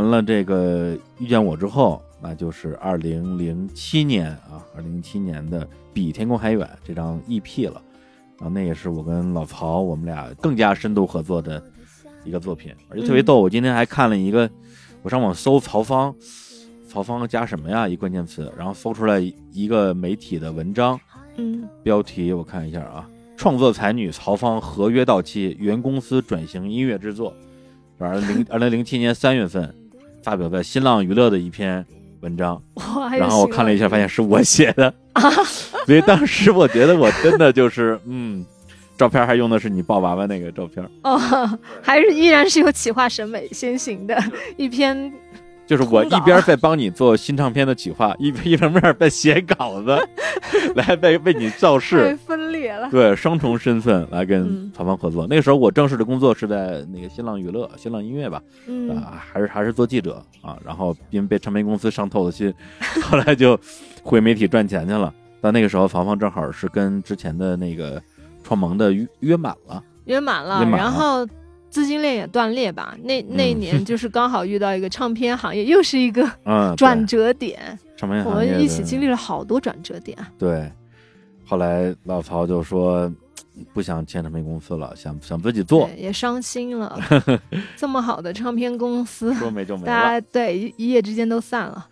[0.10, 7.82] 了这个遇见我之后，那就是二零零七年啊，二零零七年的《比天空还远》这张 EP 了。
[8.38, 11.64] 然后那也是我跟老曹我们俩更加深度合作的
[12.26, 13.40] 一个作品，而且特别逗。
[13.40, 14.50] 我今天还看了一个，
[15.02, 16.14] 我上网搜曹芳，
[16.86, 17.88] 曹芳加什么呀？
[17.88, 19.22] 一关键词，然后搜出来
[19.54, 21.00] 一个媒体的文章，
[21.38, 27.34] 嗯标题我看一下啊，创作才女曹芳合约到期，原公司转型音乐制作。
[27.98, 29.74] 二零零二零零七年三月份
[30.26, 31.86] 发表在新浪娱乐的一篇
[32.22, 32.60] 文章，
[33.20, 34.92] 然后我看了一下，发现是我写的，
[35.86, 38.44] 所以当时我觉得我真的就是嗯，
[38.98, 41.16] 照片还用的是你抱娃娃那个照片，哦，
[41.80, 44.18] 还是依然是有企划审美先行的
[44.58, 45.14] 一篇。
[45.66, 49.98] 就是我一边在帮你做新唱片的企划， 一一方面在写稿子，
[50.76, 52.16] 来为为你造太势。
[52.26, 52.90] 分裂了。
[52.90, 55.26] 对，双重身份来跟嗯曹芳合作。
[55.28, 60.58] 那个时候我正式的工作是在那个新浪娱乐、新浪音乐吧，嗯啊，还是还是做记者啊。
[60.66, 62.54] 然后因为被唱片公司伤透了心，
[63.04, 63.60] 后来就
[64.04, 65.14] 回媒体赚钱去了。
[65.42, 68.02] 但那个时候，芳芳正好是跟之前的那个
[68.44, 71.28] 创盟的约约满了，约满了然后
[71.76, 72.96] 资金链也断裂吧。
[73.04, 80.32] 那那一嗯年就是刚好遇到一个唱片行业又是一个 嗯，转折点，唱片业我们一起经历了好多转折点啊。
[80.40, 80.72] 对。
[81.44, 83.12] 后来老曹就说，
[83.74, 86.98] 不想签唱片公司了，想想自己做，也伤心了。
[87.76, 90.18] 这么好的唱片公司，说没就没大。
[90.18, 91.90] 家对一一夜之间都散了。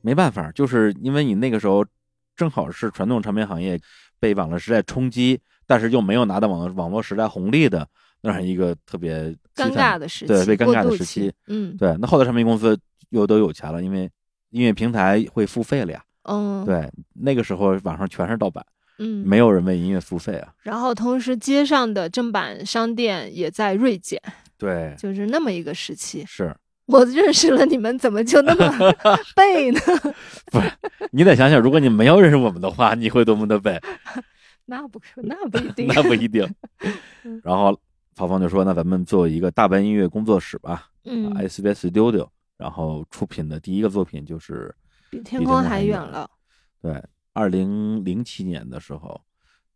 [0.00, 1.86] 没办法，就是因为你那个时候
[2.34, 3.80] 正好是传统唱片行业
[4.18, 7.88] 被网络时代冲击，但是又没有拿到网网络时代红利的
[8.24, 9.14] 那是一个特别
[9.54, 11.32] 尴尬的时期，对被尴尬的时期期。
[11.48, 12.78] 嗯对，那后来唱片公司
[13.10, 14.10] 又都有钱了，因为
[14.48, 16.02] 音乐平台会付费了呀。
[16.22, 18.64] 嗯，对，那个时候网上全是盗版，
[18.98, 20.54] 嗯，没有人为音乐付费啊。
[20.62, 24.18] 然后同时街上的正版商店也在锐减，
[24.56, 26.24] 对，就是那么一个时期。
[26.26, 26.56] 是
[26.86, 28.92] 我认识了你们，怎么就那么
[29.36, 29.80] 背呢？
[30.50, 30.72] 不是
[31.12, 33.78] 你得想想，如果你没有认识我们的话，你会多么的背？
[34.66, 35.86] 那不可，那不一定。
[35.88, 36.48] 那不一定。
[37.42, 37.78] 然后
[38.14, 44.72] 曹芳就说：“那咱们做一个大班音乐工作室吧、嗯，SBS Studio。”然后出品的第一个作品就是
[45.10, 46.30] 比天空还远远了。
[46.80, 47.02] 对，
[47.32, 49.20] 二零零七年的时候，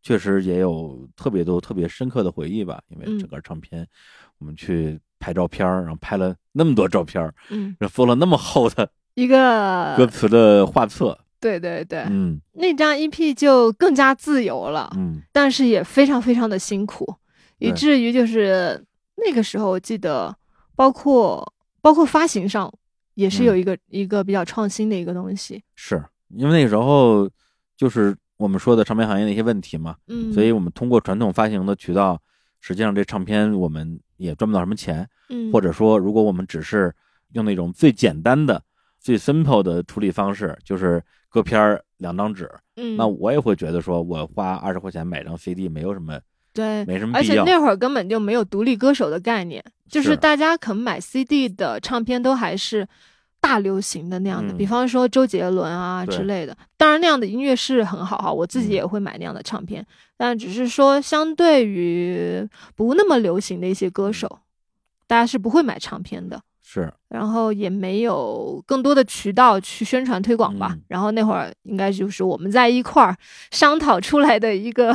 [0.01, 2.80] 确实也有特别多特别深刻的回忆吧。
[2.89, 3.86] 因为嗯整个唱片，
[4.39, 11.18] 我们去拍照片儿，然后拍了那么多照片儿，嗯，然后做了那么厚的一个 歌词的画册。
[11.41, 17.16] 对对对，嗯那张 EP 就更加自由了，嗯，但是也非常非常的辛苦，
[17.59, 18.85] 以至于就是
[19.17, 20.37] 那个时候，我记得
[20.75, 22.73] 包括包括发行上
[23.15, 23.47] 也是嗯。
[23.47, 25.63] 有一个、一个比较创新的一个东西。
[25.75, 27.29] 是因为那个时候
[27.77, 32.21] 就是我们说的唱片行业的一些问题嘛，嗯，所以我们通过传统发行的渠道，
[32.61, 36.95] 实际上这唱片我们也赚不到什么钱，嗯，或者说如果我们只是
[37.33, 38.63] 用那种最简单的、
[39.01, 46.21] 最 simple 的处理方式，就是歌片儿两张纸，嗯，那我也会觉得说我花二十块钱买张 CD 没有什么
[46.59, 47.17] 对，没什么。
[47.17, 52.85] 而且那会儿根本就没有独立歌手的概念，就是是大家可能买 CD 的唱片都还是
[53.41, 56.57] 大流行的那样的，嗯比方说周杰伦啊之类的。
[56.77, 59.87] 当然那样的音乐是很好哈，我自己嗯也会买那样的唱片，
[60.17, 62.45] 但只是说相对于
[62.75, 64.41] 不那么流行的一些歌手，
[65.07, 66.43] 大家是不会买唱片的。
[66.71, 70.73] 是然后也没有更多的渠道去宣传推广吧。
[70.73, 73.17] 嗯然后那会儿应该就是我们在一块儿
[73.51, 74.95] 商讨出来的一个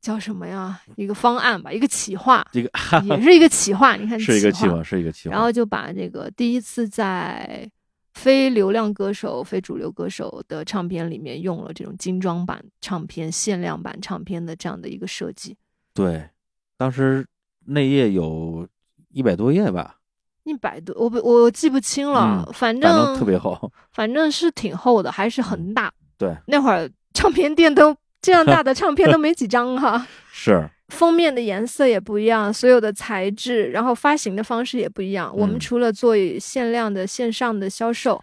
[0.00, 0.80] 叫什么呀？
[0.96, 2.70] 一个方案吧，一个企划，这个
[3.04, 3.96] 也是一个企划。
[3.96, 5.34] 你看，是一个企划，是一个企划。
[5.34, 7.70] 然后就把这个第一次在
[8.14, 15.56] 非流量歌手、非主流歌手的唱片里面用了这种精装版唱片、限量版唱片的这样的一个设计。
[15.92, 16.28] 对，
[16.76, 17.26] 当时
[17.66, 18.66] 内页有
[19.10, 19.96] 一百多页吧，
[20.44, 23.70] 一百多，我不我记不清了，嗯反正反正特别厚。
[23.92, 25.92] 反正是挺厚的，还是很大。
[26.16, 30.68] 对，那会儿唱片店都这样大的唱片都没几张哈， 是。
[30.88, 35.32] 封面的颜色也不一样，所有的材质，然后发行的方式也不一样。
[35.36, 38.20] 我们嗯除了做限量的线上的销售，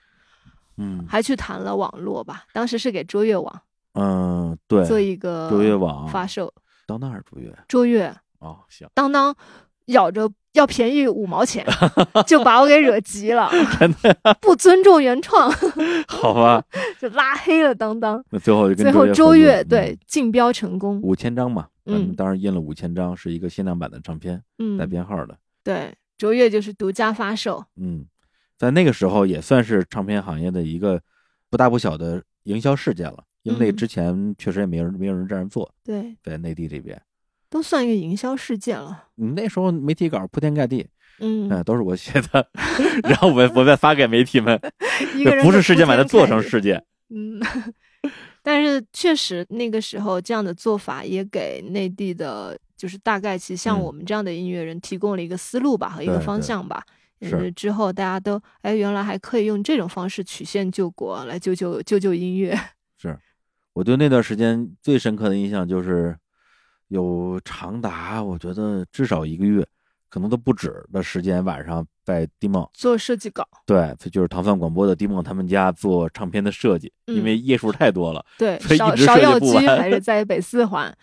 [0.75, 1.05] 嗯。
[1.07, 3.61] 还去谈了网络吧，当时是给卓越网
[3.93, 6.05] 嗯，对，做一个卓越网。
[6.09, 6.53] 发售，
[6.85, 7.57] 当当还是卓越？
[7.69, 8.13] 卓越。
[8.39, 9.33] 哦，行，当当
[9.85, 11.65] 咬着要便宜五毛钱，
[12.25, 13.49] 就把我给惹急了，
[14.41, 15.49] 不尊重原创，
[16.07, 16.63] 好吧，
[16.99, 18.23] 就拉黑了当当。
[18.31, 25.37] 那最后就跟最后周越对竞标成功，五千张嘛，嗯当时印了五千张，是一个限量版的唱片，嗯带嗯，编号的。
[25.63, 28.05] 对，卓越就是独家发售，嗯，
[28.57, 30.99] 在那个时候也算是唱片行业的一个
[31.49, 36.99] 不大不小的营销事件了，因为那嗯之前确实也没有人没有人这样做，对，在内地这边，
[37.49, 39.05] 都算一个营销事件了。
[39.17, 40.87] 嗯那时候媒体稿铺天盖地，
[41.19, 42.47] 嗯，嗯，都是我写的，
[43.03, 44.59] 然后我我再发给媒体们，
[45.15, 46.61] 一个人不是事件，把它做成事。
[46.61, 46.83] 件。
[47.09, 47.39] 嗯，
[48.43, 56.83] 但是确实那个时候这样的做法也给内地的，就是大概其实像嗯我们这样的音乐人提供了一个思路吧和一个方向吧。
[57.19, 62.55] 也是是之后大家都哎，原来还可以用这种方式曲线救国，来救救救救音乐。
[62.95, 63.17] 是，
[63.73, 66.15] 我对那段时间最深刻的印象就是，
[66.87, 69.65] 有长达我觉得至少一个月，
[70.09, 80.97] 可能都不止的时间，晚上在迪梦，做设计稿，对，这就是糖蒜广播的迪梦他们家做唱片的设计，因嗯为页数太多了，对，所以芍一直设计芍药居不完还是在北四环，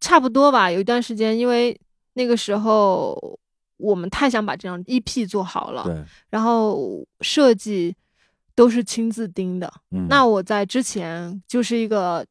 [0.00, 0.70] 差不多吧。
[0.70, 1.78] 有一段时间，因为
[2.12, 3.38] 那个时候
[3.76, 7.96] 我们太想把这张 EP 做好了，对，然后设计
[8.54, 9.72] 都是亲自盯的。
[9.90, 12.24] 嗯，那我在之前就是一个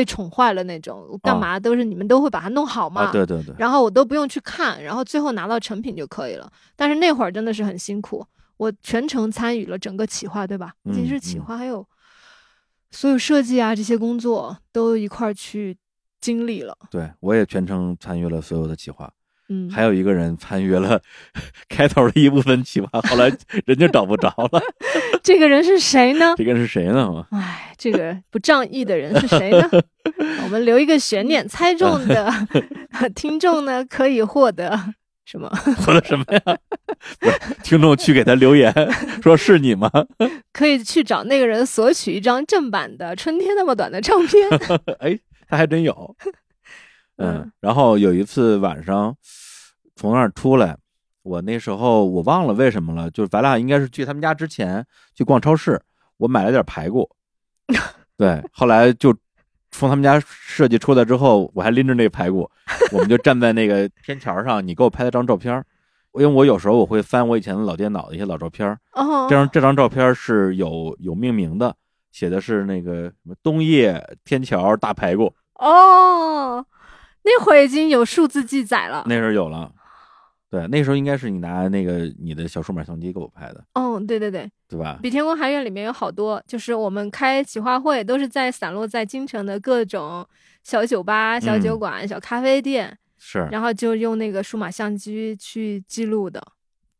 [0.00, 3.02] 被宠坏了那种，干啊嘛都是你们都会把它弄好嘛。
[3.02, 6.50] 啊，对对对，然后我都不用去看，然后最后拿到成品就可以了。
[6.74, 8.24] 但是那会儿真的是很辛苦，
[8.56, 10.72] 我全程参与了整个企划，对吧？
[10.82, 11.86] 不仅是企嗯划还有
[12.90, 15.76] 所有设计啊这些工作都一块儿去
[16.18, 16.74] 经历了。
[16.90, 19.12] 对我也全程参与了所有的企划，
[19.50, 21.02] 嗯，还有一个人参与了
[21.68, 23.30] 开头的一部分企划，后来
[23.66, 24.62] 人就找不着了。
[25.24, 26.34] 这个人是谁呢？
[26.36, 27.26] 这个人是谁呢？
[27.30, 29.68] 哎，这个不仗义的人是谁呢？
[30.44, 32.32] 我们留一个悬念，猜中的
[33.14, 34.78] 听众呢可以获得
[35.24, 35.48] 什么？
[35.84, 36.40] 获得什么呀？
[37.20, 38.72] 不是，听众去给他留言，
[39.22, 39.90] 说是你吗？
[40.52, 44.48] 可以去找那个人索取一张正版的《春天那么短》的唱片。
[44.98, 45.18] 哎，
[45.48, 46.16] 他还真有。
[47.16, 49.14] 嗯嗯，然后有一次晚上
[49.94, 50.76] 从那儿出来，
[51.22, 55.80] 我那时候我忘了为什么了，就是咱俩应该是去他们家之前去逛超市，
[56.16, 57.08] 我买了点排骨。
[58.16, 59.14] 对，后来就
[59.70, 62.50] 从他们家设计出来之后，我还拎着那个排骨，
[62.92, 65.64] 我们就站在那个天桥上，你给我拍了张照片儿。
[66.14, 68.76] 因为我有时候我会翻我以前的老电脑的一些老照片
[69.28, 71.76] 这张这张照片是有有命名的，
[72.10, 76.66] 写的是那个什么冬夜天桥大排骨，哦，
[77.22, 79.04] 那会儿已经有数字记载了。
[79.06, 79.70] 那时候有了。
[80.50, 84.98] 对，那时候应该是你拿那个你的小数码相机给我拍的，哦，对对对，对吧？
[85.00, 90.26] 比天宫还远里面有好多，就是我们开企划会都是在散落在京城的各种
[90.64, 96.42] 小酒吧、小酒馆、小咖啡店，是，然后就用那个数码相机去记录的。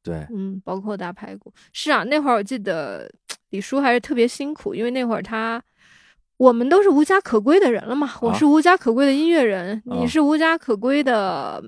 [0.02, 1.52] 对，嗯，包括大排骨。
[1.72, 3.12] 是啊，那会儿我记得
[3.50, 5.60] 李叔还是特别辛苦，因为那会儿他。
[6.36, 11.62] 我们都是无家可归的人了嘛，我是无家可归的音乐人，啊你是无家可归的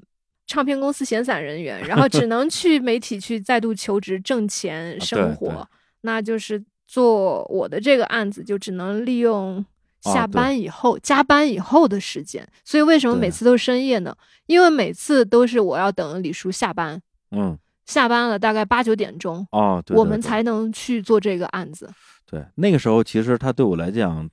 [0.53, 5.67] 唱片公司闲散人员，然后只能去媒体去再度求职挣钱生活，
[6.03, 9.65] 那就是做我的这个案子就只能利用
[10.03, 12.47] 下班以后、加班以后的时间。
[12.67, 14.15] 所以为什么每次都是深夜呢？
[14.45, 17.01] 因为每次都是我要等李叔下班，
[17.31, 21.89] 嗯，下班了大概八九点钟，哦，对，我们才能去做这个案子。
[22.27, 22.45] 对。
[22.57, 24.29] 那个时候其实他对我来讲，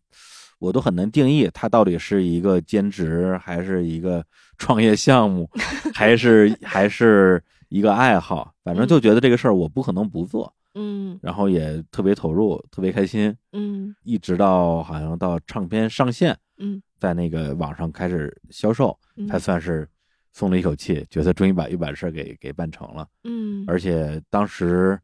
[0.60, 4.24] 我都很难定义他到底是一个兼职，还是一个
[4.58, 5.50] 创业项目，
[5.94, 8.54] 还是还是一个爱好。
[8.64, 13.36] 反正就觉得这个事儿我不可能不做，嗯然后也特别投入，特别开心。
[13.54, 19.88] 嗯一直到好像到唱片上线，嗯在那个网上开始销售，嗯才算是
[20.34, 23.08] 松了一口气，觉得终于把一把事儿给给办成了。
[23.24, 25.00] 嗯，而且当时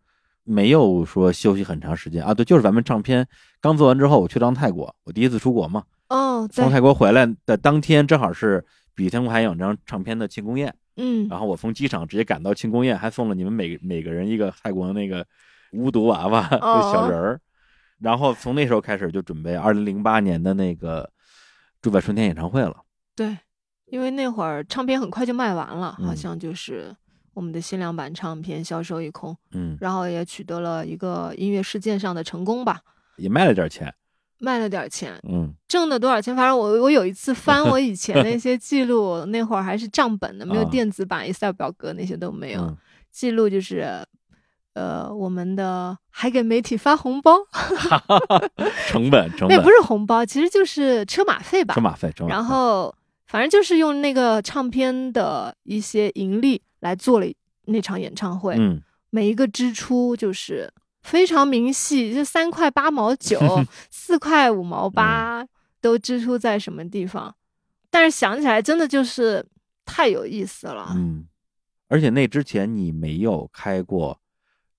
[0.46, 2.24] 没有说休息很长时间。
[2.24, 3.28] 啊，对，就是咱们唱片
[3.60, 8.62] 刚做完之后，我去趟泰国，我第一次出国嘛，哦，从，泰国回来的当天正好是
[8.96, 11.28] 《比天空还有》这张唱片的庆功宴，嗯。
[11.28, 15.26] 然后我从机场直接赶到庆功宴，还送了你们每每个人一个泰国那个
[15.74, 17.40] 巫毒娃娃小人儿，
[18.00, 21.10] 然后从那时候开始就准备二零零八年的那个
[21.82, 22.78] 住在春天演唱会了。
[23.16, 23.38] 对，
[23.86, 26.16] 因为那会儿唱片很快就卖完了，好嗯。
[26.16, 26.96] 像就是
[27.36, 32.82] 我们的限量版唱片销售一空，嗯，然后也取得了一个音乐事件上的成功吧，
[33.18, 33.94] 也卖了点钱。
[34.40, 36.36] 卖了点钱，嗯，挣了多少钱？
[36.36, 42.78] 反正我我有一次翻我以前那些记录， 那会儿还是账本的，没有啊电子版、Excel 表格那些都没有，嗯
[43.12, 44.04] 记录就是。
[44.74, 47.38] 呃，我们的还给媒体发红包，
[48.90, 51.74] 成本成本那不是红包，其实就是车马费吧。
[51.74, 52.34] 车马费，车马费。
[52.36, 52.94] 然后
[53.26, 57.26] 反正就是用那个唱片的一些盈利来做了
[57.66, 58.80] 那场演唱会，嗯，
[59.10, 60.72] 每一个支出就是
[61.02, 63.40] 非常明细，就三块八毛九、
[63.90, 65.50] 四块五毛八嗯
[65.82, 67.36] 都支出在什么地方。
[67.90, 69.44] 但是想起来真的就是
[69.84, 70.92] 太有意思了。
[70.96, 71.26] 嗯，
[71.88, 74.20] 而且那之前你没有开过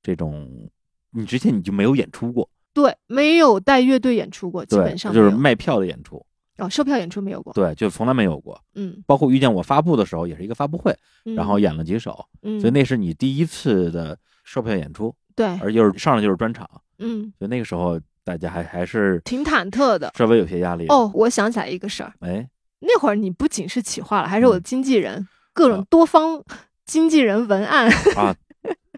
[0.00, 0.70] 这种，
[1.10, 6.24] 你之前你就没有演出过，对，没有带乐队演出过，基，本上就是卖票的演出，
[6.58, 7.52] 哦，售票演出没有过。
[7.52, 8.58] 对，就从来没有过。
[8.74, 20.10] 嗯，包括遇见我发布的时候，也是一个发布会，嗯然后演了几首，嗯，所以那是你第一次的售票演出，对，而就是上来就是专场，嗯，所以那个时候大家还还是挺忐忑的。
[20.16, 22.48] 稍微有些压力。，哦，我想起来一个事儿，哎，
[22.80, 26.42] 那会儿你不仅是企划了，还是我的嗯经纪人，各种啊多方
[26.86, 28.34] 经纪人文案，啊，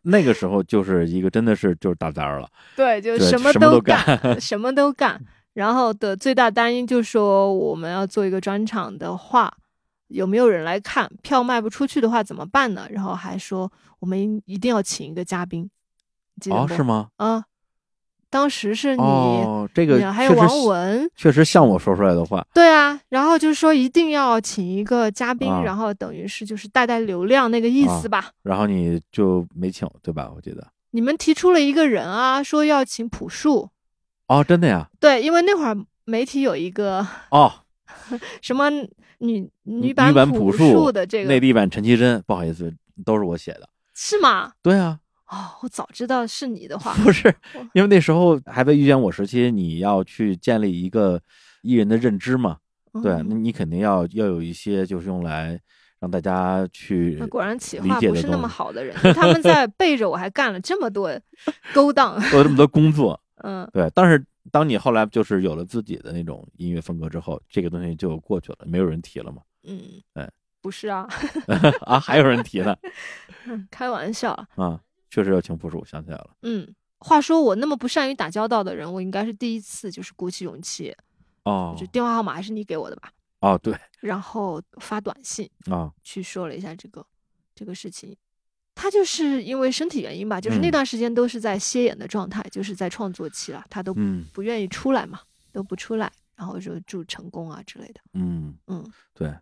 [0.05, 5.21] 那个时候就是一个真的是就是大单儿了，对，就什么都干，什么都干。
[5.59, 9.53] 然后的最大担忧就是说，我们要做一个专场的话，
[10.07, 11.11] 有没有人来看？
[11.21, 12.87] 票卖不出去的话怎么办呢？
[12.91, 15.69] 然后还说我们一定要请一个嘉宾，
[16.41, 16.69] 记得？
[16.69, 17.09] 是吗？
[17.17, 17.43] 啊，
[18.31, 28.31] 当时是你，哦，这个你还有王文，确实像我说出来的话，对啊，然后就是说一定要请一个嘉宾，啊然后等于是就是带带流量那个意思吧。
[28.45, 30.31] 然后你就没请，对吧？
[30.37, 30.65] 我记得。
[30.93, 33.69] 你们提出了一个人啊，说要请朴树，
[34.29, 34.89] 哦，真的呀？
[35.01, 37.53] 对，因为那会儿媒体有一个哦，
[38.41, 42.73] 什么女女女版版朴朴树树的这个内地版陈绮贞，不好意思，
[43.05, 43.69] 都是我写的。
[43.95, 44.53] 是吗？
[44.63, 47.35] 对啊，哦，我早知道是你的话， 不是，
[47.73, 51.21] 因为那时候还在遇见我时期，你要去建立一个
[51.63, 52.59] 艺人的认知嘛，
[53.03, 55.59] 对，那嗯你肯定要要有一些就是用来
[56.01, 61.11] 让大家去那果然企理划不是那么好的人，他们在背着我还干了这么多
[61.75, 62.21] 勾当。
[62.31, 69.43] 做这么多工作，嗯对，但是当你后来就是有了自己的那种音乐风格之后，这个东西就过去了，没有人提了嘛。
[69.65, 70.31] 嗯，哎，
[70.61, 71.07] 不是啊，
[71.83, 72.77] 啊，还有人提呢
[73.71, 74.33] 开玩笑。
[74.57, 74.81] 啊，
[75.11, 76.31] 确实要请朴树，想起来了。
[76.43, 80.95] 嗯，话说我那么不善于打交道的人，我应该是第一次就是鼓起勇气，
[81.45, 87.05] 哦就电话号码还是你给我的吧，哦，对然后发短信啊，去说了一下这个
[87.55, 88.17] 这个事情。
[88.81, 95.19] 他就是因为身体原因吧，就是那嗯段时间都是在歇演的状态，就是在创作期了，他都嗯不愿意出来嘛，
[95.53, 98.01] 都不出来，然后就祝成功啊之类的。
[98.15, 99.35] 嗯，嗯对。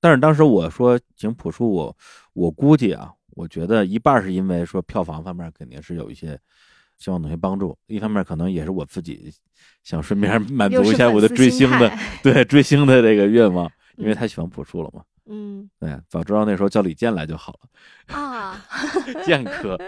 [0.00, 1.96] 但是当时我说请朴树，我
[2.32, 6.36] 我估计啊，我觉得一半是因为说票房方面肯定是有一些
[6.98, 9.32] 希望有些帮助，一方面可能也是我自己
[9.84, 15.04] 想顺便 满足一下我的追星的对追星的这个愿望， 因为嗯太喜欢朴树了嘛。
[15.32, 18.60] 嗯对，早知道那时候叫李健来就好了，啊，
[19.24, 19.78] 健哥。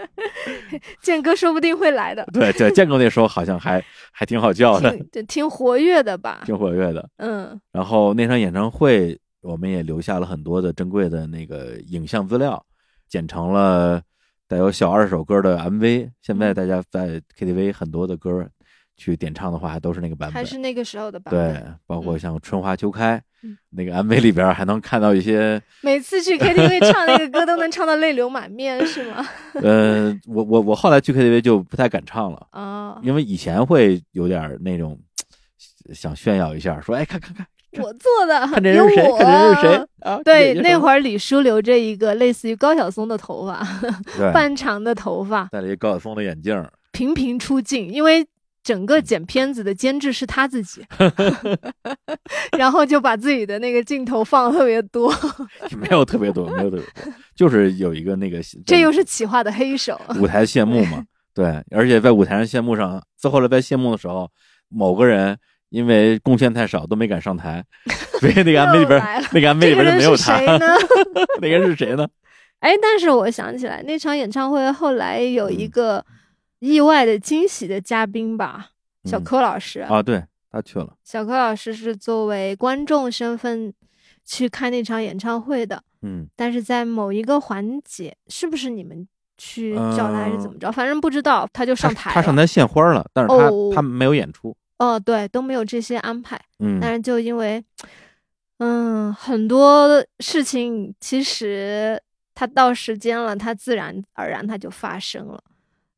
[1.03, 6.41] 健哥说不定会来的，对对，健哥那时候好像还还挺好叫的，挺对挺活跃的吧？
[6.45, 7.09] 挺活跃的。
[7.17, 12.65] 嗯然后那场演唱会，我们也留下了很多的珍贵的那个影像资料，
[13.09, 14.01] 剪成了
[14.47, 16.09] 带有小二十首歌的 MV。
[16.21, 18.47] 现在嗯大家在 KTV 很多的歌
[18.95, 20.45] 去点唱的话，还都是那个版本还。
[20.45, 29.25] 是那个时候的版本对。，包括嗯像《春花秋开》嗯那个 MV 里边还能看到一些， 每次去 KTV 唱那个歌都能唱到泪流满面，是吗？
[29.61, 34.97] 呃，我我我后来去 KTV 就不太敢唱了，啊， 因为以前会有点那种
[35.93, 37.45] 想炫耀一下，说哎看看看
[37.81, 39.69] 我做的，看这人是谁，有看这人是谁
[40.01, 40.09] 我。
[40.09, 40.19] 啊？
[40.23, 43.65] 对，那会儿儿李叔留着一个类似于高晓松的头发，
[44.31, 48.25] 半长的头发，戴了一个高晓松的眼镜，频频出镜，因为
[48.63, 50.85] 整个剪片子的监制是他自己，
[52.57, 55.13] 然后就把自己的那个镜头放特别多，
[55.77, 59.99] 没有特别多，没有特别多，就是有一个那个这又是企划的黑手。
[60.19, 61.03] 舞台谢幕嘛。
[61.35, 64.29] 对，而且在舞台上谢幕上，最后来在谢幕的时候，
[64.69, 65.35] 某个人
[65.69, 67.63] 因为贡献太少，都没敢上台，
[68.19, 69.01] 所以那个 MV 里边
[69.31, 70.37] 那个 MV 里边就没有他。
[70.37, 70.67] 是谁呢？
[71.41, 72.07] 那个人是谁呢？
[72.59, 76.05] 哎，但是我想起来，那场演唱会后来有一嗯个
[76.63, 78.69] 意外的惊喜的嘉宾吧，
[79.03, 79.81] 小嗯柯老师。
[79.81, 80.95] 啊，对他去了。
[81.03, 83.73] 小柯老师是作为观众身份
[84.23, 89.05] 去看那场演唱会的，嗯，但是在某一个环节，是不是你们
[89.37, 90.71] 去叫他还是怎么着？
[90.71, 92.13] 反正不知道，他就上台了。
[92.13, 94.55] 他上台献花了，但是他、哦他没有演出。
[94.77, 96.39] 哦，对，都没有这些安排。
[96.59, 97.61] 嗯，但是就因为，
[98.59, 102.01] 嗯，很多事情其实
[102.33, 105.43] 他到时间了，他自然而然他就发生了。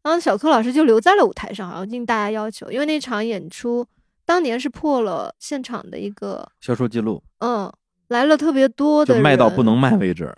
[0.06, 3.84] 然后小柯老师就留在了舞台上，好像应大家要求，因为那场演出
[4.24, 7.74] 当年是破了现场的一个，销售记录嗯，
[8.10, 10.32] 来了特别多的人，就卖到不能卖为止。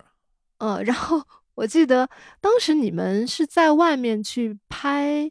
[0.56, 1.22] 嗯，然后
[1.54, 2.08] 我记得
[2.40, 5.30] 当时你们是在外面去拍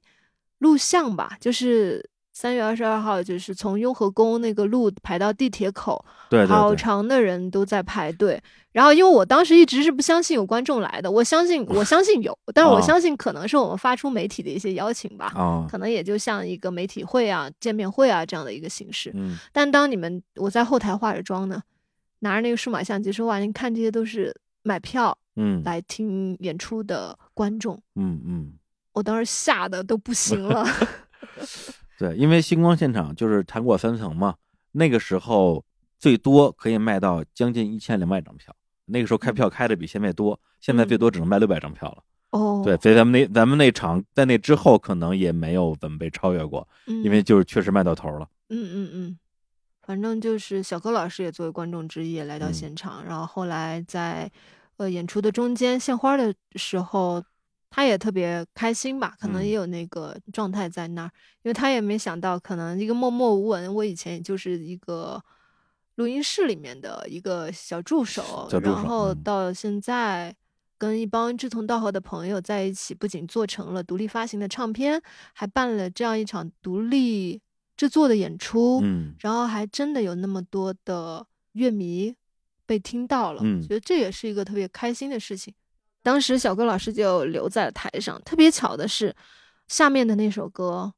[0.59, 2.07] 录像吧，就是
[2.39, 8.39] 三月二十二号，就是从雍和宫那个路排到地铁口，对对对，好长的人都在排队。
[8.71, 15.31] 然后因为我当时一直是不相信有观众来的，我相信我相信有， 但是我哦相信可能是我们发出媒体的一些邀请吧。
[15.33, 21.59] 啊，可能也就像一个媒体会啊、见面会啊这样的一个形式，嗯但当你们我在后台化着妆呢，
[22.19, 24.31] 拿着那个数码相机说：“哇，你看这些都是
[24.61, 28.53] 买票嗯来听演出的观众，嗯嗯，
[28.93, 30.63] 我当时吓得都不行了。
[31.97, 34.35] 对，因为星光现场就是糖果三层嘛，
[34.73, 35.65] 那个时候
[35.97, 42.03] 最多可以卖到将近一千两百张票，那个时候开票开的比现在多，现在最多只能卖六百张票了。
[42.31, 48.27] 哦，对，所以咱们那咱们那场在那之后可能也没有怎么被超越过，嗯，因为就是确实卖到头了。
[48.49, 49.19] 嗯嗯嗯，
[49.81, 52.53] 反正就是小柯老师也作为观众之一也来到嗯。
[52.53, 54.29] 现场，然后后来在
[54.75, 57.23] 呃演出的中间献花的时候，
[57.69, 61.11] 他也特别开心吧，可能嗯也有那个状态在那儿，
[61.43, 65.23] 因为他也没想到，可能一个默默无闻，我以前也就是一个。
[65.97, 70.35] 录音室里面的一个小助手，助手然后嗯到现在
[70.77, 75.01] 跟一帮志同道合的朋友在一起，不仅做成了独立发行的唱片，
[75.33, 77.41] 还办了这样一场独立
[77.75, 82.13] 制作的演出，嗯然后还真的有那么多的乐迷
[82.67, 85.51] 被听到了，嗯觉得这也是一个特别开心的事情。
[86.07, 89.13] 当时小哥老师就留在了台上，特别巧的是，
[89.67, 90.93] 下面的那首歌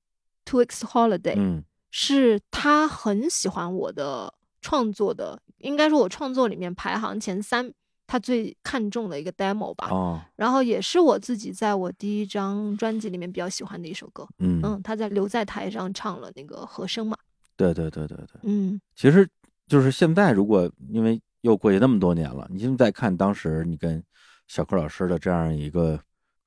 [0.46, 4.32] 《Two Weeks Holiday》嗯是他很喜欢我的
[4.62, 7.74] 创作的，应该说我创作里面排行前三，
[8.06, 9.88] 他最看重的一个 demo 吧。
[9.90, 14.28] 哦然后也是我自己在我第一张专辑里面比较喜欢的一首歌。
[14.38, 17.18] 嗯嗯，他在留在台上唱了那个和声嘛。
[17.58, 19.28] 对对对对对，嗯其实
[19.66, 24.04] 就是现在，如果因为又过去那么多年了，你现在看当时你跟
[24.50, 25.98] 小柯老师的这样一个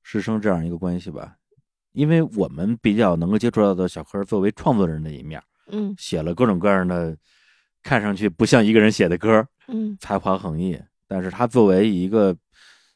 [0.03, 1.37] 师生这样一个关系吧，
[1.93, 5.95] 因为我们比较能够接触到的小柯作为创作人的一面，嗯。
[5.97, 7.17] 写了各种各样的，
[7.81, 9.97] 看上去不像一个人写的歌，嗯。
[10.01, 10.77] 才华横溢。
[11.07, 12.35] 但是他作为一个，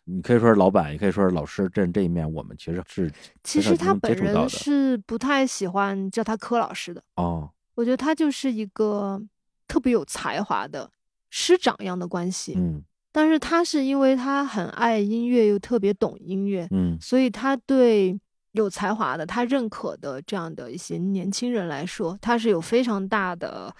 [0.03, 3.10] 你可以说是老板，也可以说是老师，这这一面我们其实是
[3.43, 9.22] 其实他本人是不太喜欢叫他柯老师的，哦，我觉得他就是一个
[9.70, 10.91] 特别有才华的
[11.30, 12.55] 师长一样的关系。
[12.58, 12.84] 嗯
[13.18, 18.15] 但是他是因为他很爱音乐，又特别懂音乐，嗯所以他对
[18.51, 23.76] 有才华的、他认可的这样的一些年轻人来说，他是有非常大的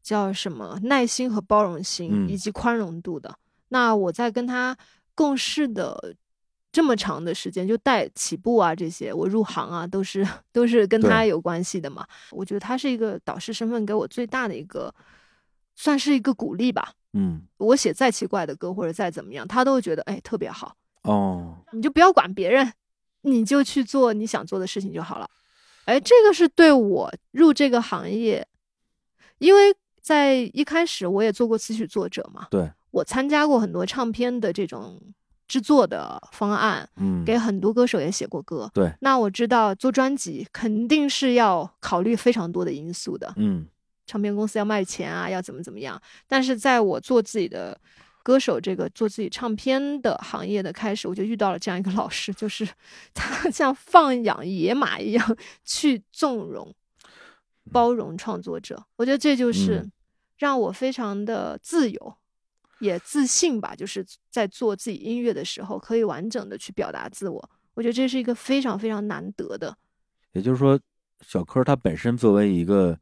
[0.00, 3.36] 叫什么耐心和包容心，嗯以及宽容度的。
[3.70, 4.76] 那我在跟他
[5.12, 6.14] 共事的
[6.70, 12.06] 这么长的时间，就带起步啊这些，我入行啊都是都是跟他有关系的嘛。
[12.30, 14.94] 我觉得他是一个导师身份给我最大的一个，
[15.74, 16.92] 算是一个鼓励吧。
[17.12, 20.76] 嗯我写再奇怪的歌或者再怎么样，他都会觉得哎特别好。
[21.02, 22.72] 哦，你就不要管别人，
[23.22, 25.28] 你就去做你想做的事情就好了。
[25.86, 28.46] 哎，这个是对我入这个行业，
[29.38, 35.00] 因为在一开始我也做过词曲作者嘛，对，我参加过很多唱片的这种
[35.46, 38.70] 制作的方案，嗯给很多歌手也写过歌。
[38.74, 43.66] 对，那我知道做专辑肯定是要考虑非常多的因素的，嗯
[44.08, 46.00] 唱片公司要卖钱啊，要怎么怎么样。
[46.26, 47.78] 但是在我做自己的
[48.24, 52.66] 歌手这个做自己唱片的行业的开始，我就遇到了这样一个老师，就是
[53.14, 56.74] 他 像放养野马一样 去纵容、
[57.70, 58.82] 包容创作者。
[58.96, 59.92] 我觉得这就是嗯
[60.38, 62.14] 让我非常的自由。
[62.80, 67.50] 也自信吧，就是在做自己音乐的时候，可以完整的去表达自我。
[67.74, 69.76] 我觉得这是一个非常非常难得的。
[70.30, 70.78] 也就是说，
[71.26, 72.96] 小柯他本身作为一个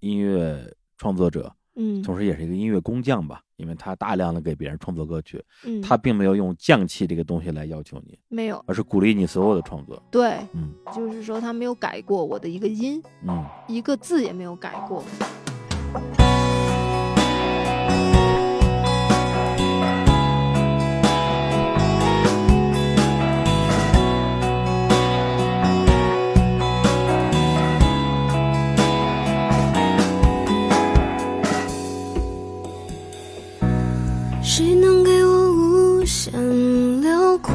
[0.00, 10.02] 音乐创作者，嗯同时也是一个音乐工匠吧，因为他大量的给别人创作歌曲，嗯，他并没有用匠气这个东西来要求你，没有而是鼓励你所有的创作。
[10.10, 15.04] 对，嗯就是说他没有改过我的一个音，嗯，一个字也没有改过。
[34.56, 36.32] 谁能给我无限
[37.02, 37.52] 辽阔？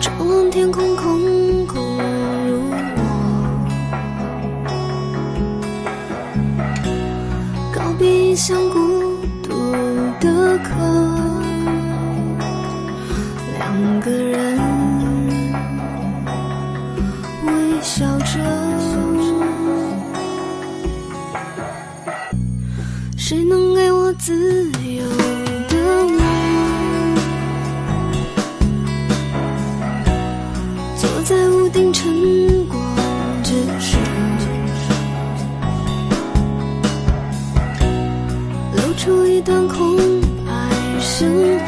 [0.00, 1.82] 张望天空，空空
[2.46, 3.02] 如我。
[7.74, 8.78] 告别异乡孤
[9.42, 9.48] 独
[10.20, 10.70] 的客，
[13.58, 14.56] 两个人
[17.44, 18.89] 微笑着。
[23.30, 24.34] 谁能给我自
[24.82, 25.04] 由
[25.68, 26.18] 的我？
[30.96, 32.82] 坐在屋顶晨光
[33.44, 34.00] 之上，
[38.74, 39.96] 露出一段空
[40.44, 40.50] 白
[40.98, 41.59] 生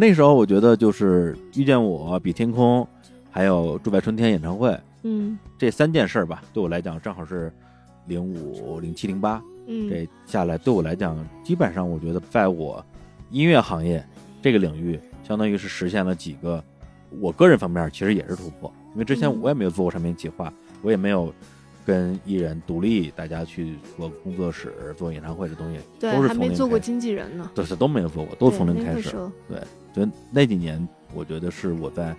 [0.00, 2.88] 那时候我觉得就是遇见我、比天空，
[3.30, 7.52] 还有祝拜春天演唱会嗯这三件事儿吧，对我来讲正好是
[8.06, 12.82] 零五、零七、零八，嗯，这下来对我来讲，基本上我觉得在我
[13.30, 14.02] 音乐行业
[14.40, 16.64] 这个领域，相当于是实现了几个
[17.20, 21.30] 我个人方面其实也是突破，因为之前嗯我也没有做过产品企划，我也没有
[21.84, 29.14] 跟艺人独立大家去做工作室、做演唱会的东西，对都，是还从零做过经纪人呢，对，这都没有做过，都对从零开始
[29.46, 29.56] 那
[29.92, 32.14] 所以那几年，我觉得是我在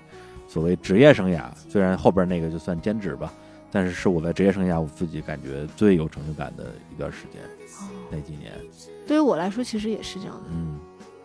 [0.48, 3.32] 所谓职业生涯，虽然后边那个就算兼职吧，
[3.72, 7.42] 但是是我在职业生涯我自己感觉最有成就感的一段时间。
[7.42, 8.52] 哦那几年，
[9.08, 10.78] 对于我来说，其实也是这样的，嗯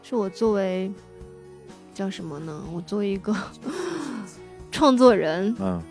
[0.03, 0.91] 是我作为
[1.93, 2.63] 叫什么呢？
[2.73, 3.35] 我作为一个
[4.71, 5.83] 创作人，嗯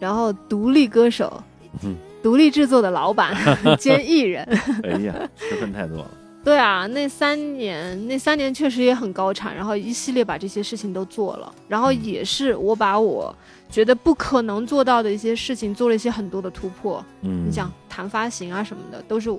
[0.00, 1.42] 然后独立歌手、
[1.82, 3.36] 嗯，独立制作的老板
[3.78, 4.42] 兼艺人。
[4.84, 6.10] 哎呀，吃分太多了。
[6.48, 13.36] 对啊，那三年，那三年确实也很高产，然后一系列把这些事情都做了，然后嗯也是我把我
[13.68, 17.04] 觉得不可能做到的一些事情做了一些很多的突破。
[17.20, 19.30] 嗯，你想谈发行啊什么的，都是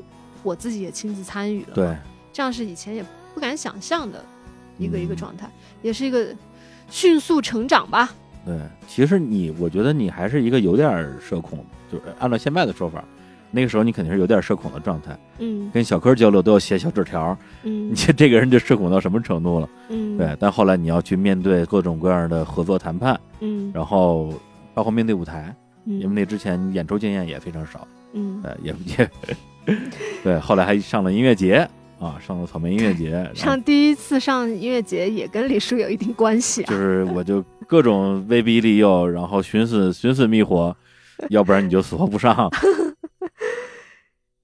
[0.44, 1.74] 我自己也亲自参与了。
[1.74, 1.98] 对，
[2.32, 3.04] 这样是以前也
[3.34, 4.24] 不敢想象的
[4.78, 5.50] 一个一个嗯状态，
[5.82, 6.28] 也是一个
[6.92, 8.14] 迅速成长吧。
[8.46, 8.56] 对，
[8.88, 13.04] 其实你，我觉得你还是一个有点儿社恐，就是按照现在的说法，
[13.52, 19.70] 那个时候你肯定是有点社恐的状态，嗯跟小柯交流都要写小纸条，嗯你这 这个人就社恐到什么程度了？
[19.90, 24.34] 嗯，对，但后来你要去面对各种各样的合作谈判，嗯，然后
[24.74, 29.10] 包括面对舞台，因为嗯那之前演出经验也非常少，嗯，呃，也也
[30.24, 31.68] 对，后来还上了音乐节
[32.00, 36.68] 啊，上了草莓音乐节，上第一次上音乐节也跟李叔有一定关系啊。
[36.70, 40.76] 就是我就各种威逼利诱，然后寻死寻死觅活，
[41.30, 42.50] 要不然你就死活不上。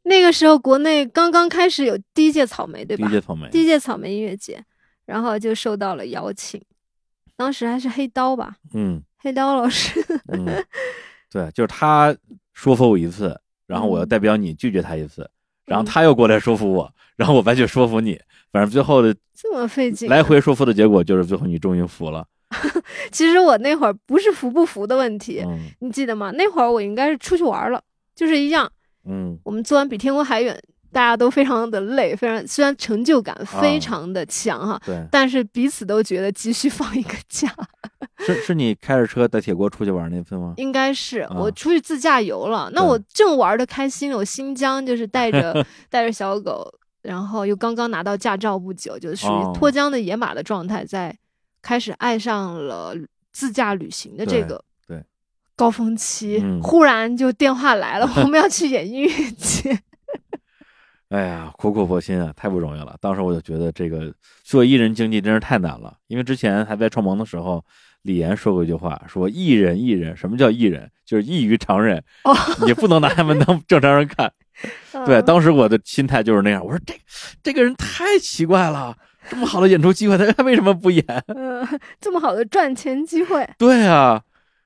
[0.08, 3.08] 那个时候国内刚刚开始有第一届草莓，对吧？
[3.08, 4.64] 第一届草莓，第一届草莓音乐节，
[5.06, 6.62] 然后就受到了邀请，
[7.36, 10.00] 当时还是黑刀吧，嗯黑刀老师。
[10.28, 10.46] 嗯，
[11.32, 12.16] 对，就是他
[12.54, 13.36] 说服我一次，
[13.66, 15.28] 然后我要嗯代表你拒绝他一次，
[15.66, 18.20] 然后他又过来说服我，然后我再去说服你，
[18.52, 20.22] 反正最后的这么费劲、啊来。
[20.22, 22.28] 回说服的结果就是最后你终于服了。
[23.12, 26.30] 其实我那会儿不是服不服的问题，嗯你记得吗？
[26.36, 27.82] 那会儿我应该是出去玩了，
[28.16, 28.72] 就是一样，
[29.06, 30.60] 嗯我们做完比天空还远，
[30.92, 37.54] 大家都非常的累，非常虽然成就感非常的强哈，对，但是彼此都觉得急需放一个假。
[38.20, 40.54] 是是你开着车带铁锅出去玩那次吗？
[40.58, 51.16] 应该是啊我出去自驾游了，那我正玩的开心，我新疆就是带着 带着小狗，然后又刚刚拿到驾照不久，就是属哦于脱缰的野马的状态，在
[51.62, 52.96] 开始爱上了
[53.34, 54.65] 自驾旅行的这个对
[55.56, 59.80] 高峰期，嗯忽然就电话来了， 我们要去演音乐节。
[61.10, 62.98] 哎呀，苦口婆心啊，太不容易了。
[63.00, 67.64] 当时我就觉得这个做艺人经济真是太难了，因为之前还在创盟的时候，
[68.02, 70.90] 李岩说过一句话，说艺人艺人，什么叫艺人？
[71.06, 72.36] 就是异于常人，哦
[72.66, 74.32] 你不能拿他们当正常人看。
[75.06, 76.96] 对，嗯当时我的心态就是那样，我说这
[77.44, 78.98] 这个人太奇怪了，
[79.30, 81.06] 这么好的演出机会，他他为什么不演？
[81.28, 81.66] 呃，
[82.02, 84.22] 这么好的赚钱机会，对啊，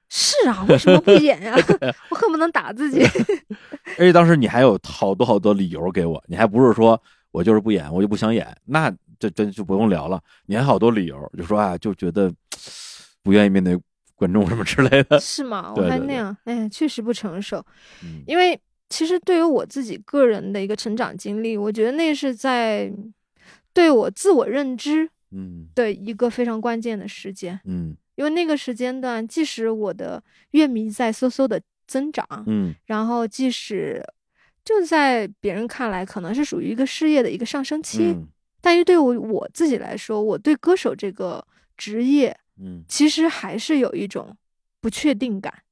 [0.10, 1.56] 是啊，为什么不演呀、
[2.10, 3.02] 我恨不能打自己。
[3.98, 7.00] 而且当时你还有好多好多理由给我，你还不是说
[7.32, 10.20] 我就是不演，我就不想演，那这真就不用聊了。
[10.48, 12.34] 你还好多理由，就说啊，就觉得
[13.22, 13.80] 不愿意面对
[14.16, 15.20] 观众什么之类的。
[15.20, 15.72] 是吗？
[15.76, 17.64] 我对对对还那样，哎，确实不成熟。
[18.04, 22.92] 嗯因为其实对于我自己个人的一个成长经历，我觉得那是在
[23.74, 27.60] 对我自我认知嗯的一个非常关键的时间。
[27.66, 34.04] 嗯因为那个时间段，即使我的乐迷在嗖嗖的增长，嗯然后即使
[34.66, 38.28] 就在别人看来可能是属于一个事业的一个上升期，嗯
[38.60, 41.48] 但是对我我自己来说，我对歌手这个
[41.78, 44.36] 职业嗯其实还是有一种
[44.82, 45.64] 不确定感，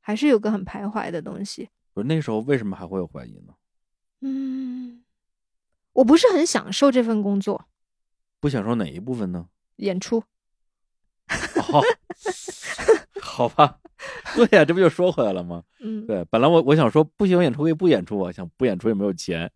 [0.00, 1.68] 还是有个很徘徊的东西。
[1.92, 3.54] 不是那时候为什么还会有怀疑呢？
[4.20, 5.02] 嗯，
[5.92, 7.66] 我不是很享受这份工作，
[8.38, 9.48] 不享受哪一部分呢？
[9.78, 10.22] 演出。
[11.72, 11.82] 哦，
[13.20, 13.78] 好吧，
[14.34, 15.62] 对呀、这不就说回来了吗？
[15.80, 19.50] 嗯，对，本来我我想说不喜欢演出可以不演出啊，想不演出也没有钱，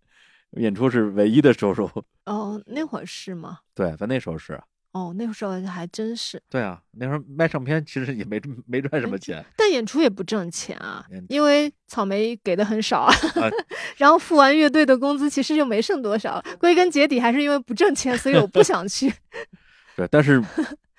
[0.52, 1.88] 演出是唯一的收入。
[2.26, 3.58] 哦，那会儿是吗？
[3.74, 4.60] 对，在那时候是。
[4.92, 9.44] 哦，那时候还真是，对啊，那时候卖唱片其实也没没赚什么钱。
[9.54, 13.50] 但演出也不挣钱啊，因为草莓给的很少啊，啊
[13.98, 16.42] 然后付完乐队的工资，其实就没剩多少。
[16.58, 19.12] 归根结底还是因为不挣钱，所以我不想去。
[19.94, 20.42] 对，但是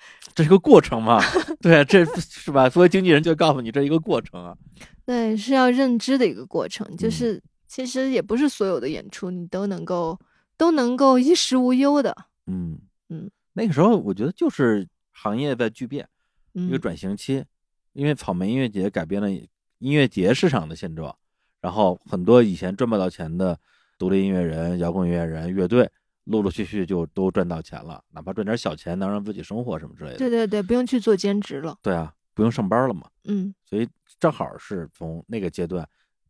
[0.34, 1.20] 这是个过程嘛，
[1.60, 2.68] 对啊，这是吧？
[2.68, 4.56] 作为经纪人就告诉你这一个过程啊。
[5.06, 10.18] 对，是要认知的一个过程，就嗯是其实也不是所有的演出你都能够
[10.56, 12.16] 都能够衣食无忧的。
[12.46, 12.78] 嗯
[13.08, 16.08] 嗯，那个时候我觉得就是行业在巨变，
[16.54, 17.44] 嗯，一个转型期，
[17.92, 21.14] 因为草莓音乐节改变了音乐节市场的现状，
[21.60, 23.58] 然后很多以前赚不到钱的
[23.98, 25.90] 独立音乐人、摇滚音乐人、乐队，
[26.30, 30.18] 陆陆续续就都赚到钱了，哪怕赚点小钱，能让自己生活什么之类的。
[30.18, 31.76] 对对对，不用去做兼职了。
[31.82, 33.10] 对啊，不用上班了嘛。
[33.24, 35.86] 嗯所以正好是从那个阶段，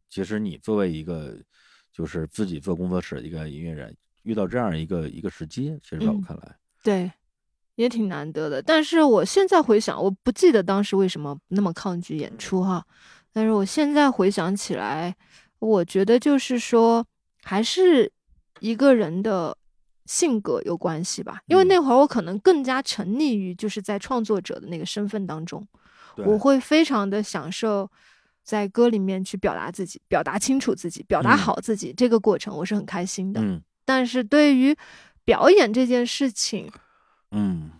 [0.08, 1.36] 其实你作为一个
[1.92, 7.12] 就是自己做工作室的一个音乐人，遇到这样一个一个时机，其实在我嗯看来，对，
[7.74, 8.62] 也挺难得的。
[8.62, 12.84] 但是我现在回想，我不记得当时为什么那么抗拒演出哈。
[13.32, 15.14] 但是我现在回想起来，
[15.58, 17.06] 我觉得就是说，
[17.42, 18.10] 还是
[18.58, 19.56] 一个人的
[20.10, 21.40] 性格有关系吧。
[21.46, 25.64] 因为嗯那会儿我可能更加沉溺于就是在创作者的那个身份当中，
[26.16, 27.88] 对我会非常的享受
[28.42, 33.40] 在歌里面去表达自己，表达清楚自己，表达嗯好自己、这个过程，我是很开心的。
[33.40, 34.76] 嗯但是对于
[35.24, 36.68] 表演这件事情，
[37.30, 37.70] 嗯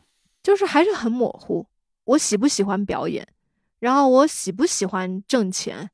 [0.43, 1.67] 就是还是很模糊。
[2.05, 3.27] 我喜不喜欢表演，
[3.81, 5.91] 然后我喜不喜欢挣钱，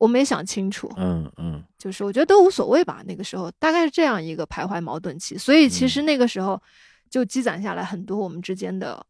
[0.00, 0.90] 我没想清楚。
[0.96, 3.02] 嗯嗯就是我觉得都无所谓吧。
[3.06, 6.60] 那个时候大概是这样一个徘徊矛盾期，所以其实那个时候
[7.08, 9.04] 就积攒下来很多我们之间的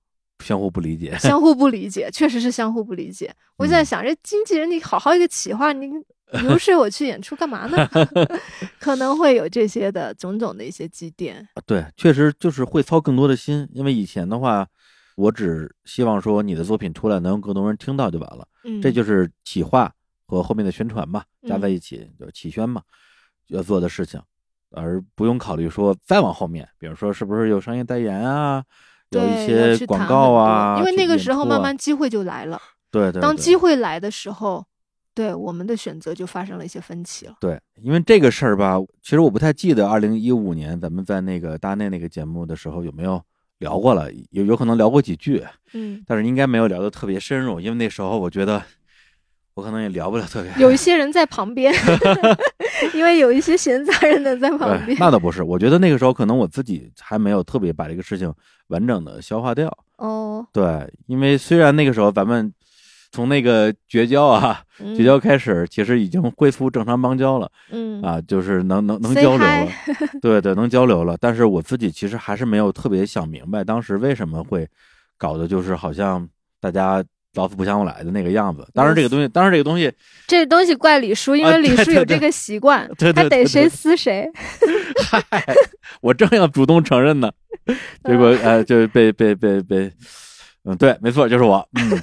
[0.44, 3.32] 相互不理解， 相互不理解，确实是相互不理解。
[3.56, 5.90] 我就在嗯想，这经纪人你好好一个企划，你
[6.42, 7.88] 流水我去演出干嘛呢？
[8.78, 11.46] 可能会有这些的种种的一些积淀。
[11.66, 14.66] 对，确实就是会操更多的心，因为以前的话，
[15.16, 19.92] 我只希望说你的作品出来能有更多人听到就完了，嗯，这就是企划
[20.30, 22.80] 和后面的宣传嘛，加在嗯一起就是企宣嘛，
[23.48, 24.22] 要做的事情，
[24.70, 28.62] 而不用考虑说再往后面，比如说是不是有商业代言啊，
[29.10, 32.60] 有一些广告啊，因为那个时候慢慢机会就来了。
[32.92, 34.64] 对对，当机会来的时候，
[35.14, 37.36] 对我们的选择就发生了一些分歧了。
[37.40, 43.20] 对，因为这个事儿吧，其实我不太记得二零一五年咱们在那个大内那个节目的时候有没有
[43.58, 48.62] 聊过了，有有可能聊过几句，嗯，但是应该没有聊得特别深入，因为那时候我觉得
[49.60, 50.50] 我可能也聊不了特别。
[50.56, 51.72] 有一些人在旁边，
[52.94, 54.96] 因为有一些闲杂人等在旁，边。
[54.98, 58.32] 那倒不是，我觉得那个时候可能我自己还没有特别把这个事情
[58.68, 59.70] 完整的消化掉。
[59.98, 62.50] 哦，对，因为虽然那个时候咱们
[63.12, 67.52] 从那个绝交啊，嗯绝交开始，其实已经恢复正常邦交了。
[67.70, 69.68] 嗯啊，就是能能能交流了，
[70.22, 71.18] 对对，能交流了。
[71.20, 74.66] 但是我自己其实还是没有特别想明白，当时为什么会
[75.18, 76.26] 搞的，就是好像
[76.60, 77.04] 大家
[77.34, 78.66] 老死不相往来的那个样子。
[78.74, 79.92] 当然，这个东西，当然这个东西，
[80.26, 84.28] 这东西怪李叔，因啊为李叔有这个习惯， 对对他逮谁撕谁。
[85.30, 85.44] 嗨，
[86.00, 87.30] 我正要主动承认呢，
[88.04, 89.92] 结果呃，就被被被被，
[90.64, 92.02] 嗯，对，没错，就是我，嗯，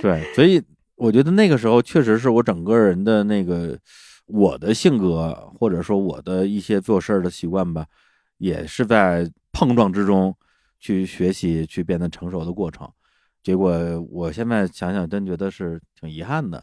[0.00, 0.62] 对，所以
[0.94, 3.76] 我觉得那个时候确实是我整个人的那个
[4.26, 7.84] 我的性格，或者说我的一些做事儿的习惯吧，
[8.38, 10.32] 也是在碰撞之中
[10.78, 12.88] 去学习、去变得成熟的过程。
[13.42, 13.72] 结果
[14.10, 16.62] 我现在想想，真觉得是挺遗憾的，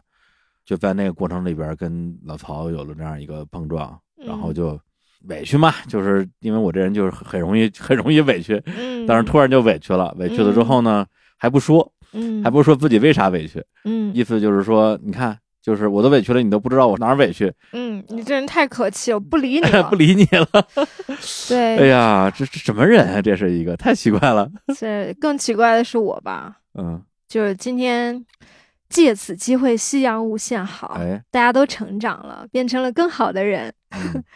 [0.66, 4.80] 就在那个过程里边跟老曹有了这样一个碰撞，然后嗯就
[5.28, 11.06] 委屈嘛，就是因为我这人就是很容易很容易委屈，嗯，但是突然就委屈了，委屈了之后呢，
[11.38, 19.84] 还不说，嗯，还不说自己为啥委屈，嗯意思就是说，你看，就是我都委屈了，你都不知道我哪儿委屈，嗯，你这人太可气，我不理你了。
[19.92, 20.48] 不理你了。
[21.50, 23.22] 对，哎呀，这这什么人啊？
[23.22, 24.50] 这是一个太奇怪了。
[24.78, 28.26] 这更奇怪的是我吧，嗯，就是今天
[28.88, 34.24] 借此机会夕阳无限好，哎，大家都成长了，变成了更好的人，嗯。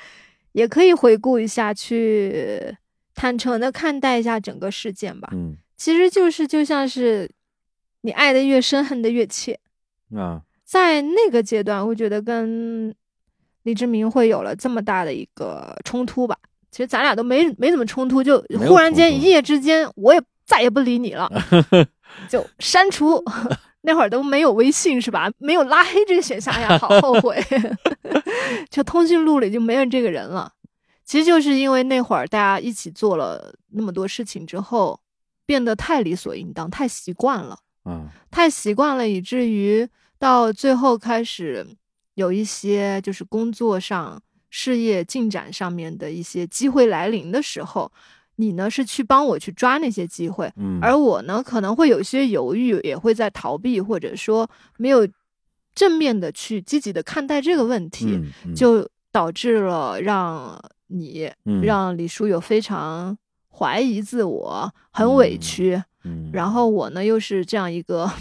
[0.54, 2.78] 也可以回顾一下，去
[3.16, 5.28] 坦诚的看待一下整个事件吧。
[5.32, 5.58] 嗯。
[5.76, 7.28] 其实就是就像是
[8.02, 9.60] 你爱的越深，恨的越切。
[10.16, 12.94] 啊，在那个阶段，我觉得跟
[13.64, 16.38] 李志明会有了这么大的一个冲突吧。
[16.70, 19.24] 其实咱俩都没没怎么冲突，就忽然间一。
[19.24, 21.28] 夜之间，我也再也不理你了，
[22.30, 23.24] 就删除。
[23.86, 25.30] 那会儿都没有微信是吧？
[25.40, 27.38] 没有拉黑这个选项呀，好后悔。
[28.72, 30.54] 就通讯录里就没有这个人了。
[31.04, 35.02] 其实就是因为那会儿大家一起做了那么多事情之后，
[35.46, 37.60] 变得太理所应当，太习惯了。
[37.84, 39.86] 嗯，太习惯了，以至于
[40.18, 41.68] 到最后开始
[42.14, 47.92] 有一些就是工作上、事业进展上面的一些机会来临的时候，
[48.44, 55.08] 你呢是去帮我去抓那些机会，嗯，而我呢可能会有一些犹豫，也会在逃避，或者说没有
[55.74, 58.56] 正面的去积极的看待这个问题，嗯嗯。
[58.56, 61.62] 就导致了让你、嗯。
[61.62, 63.18] 让李叔有非常
[63.50, 65.84] 怀疑自我，很委嗯屈。
[66.06, 68.12] 嗯，然后我呢又是这样一个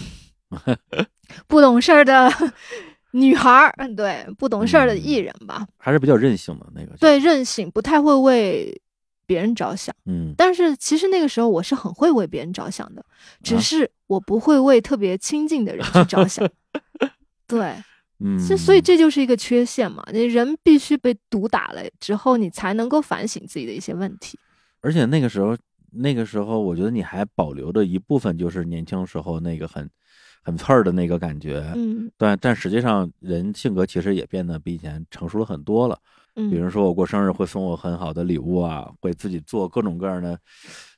[1.48, 2.30] 不懂事儿的
[3.12, 8.80] 女孩儿，嗯，对，不懂事儿的艺人吧，还是比较任性的那个，，对，任性，不太会为
[9.32, 9.94] 别人着想。
[10.04, 13.02] 嗯但是其实那个时候我是很会为别人着想的，
[13.42, 16.46] 只啊是我不会为特别亲近的人去着想。
[17.48, 17.74] 对，
[18.18, 24.38] 嗯，这所以这就是一个缺陷嘛，你人必须被毒打了之后，你才能够反省自己的一些问题。
[24.82, 25.56] 而且那个时候，
[25.92, 29.88] 那个时候，我觉得你还保留着一部分，就是年轻时候那个很
[30.42, 31.72] 很刺儿的那个感觉。
[31.74, 35.98] 嗯但但实际上，人性格其实也变得比以前成熟了很多了。
[36.34, 40.38] 嗯，比如说，我过生日会送我很好的礼物啊，会自己做各种各样的，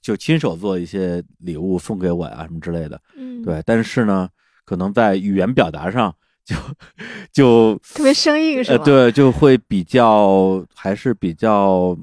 [0.00, 3.00] 就亲手做一些礼物送给我呀、什么之类的。
[3.16, 4.28] 嗯，对，但是呢，
[4.64, 6.14] 可能在语言表达上
[6.44, 6.54] 就
[7.32, 11.96] 就特别生硬是吧？，呃对，就会比较还是比较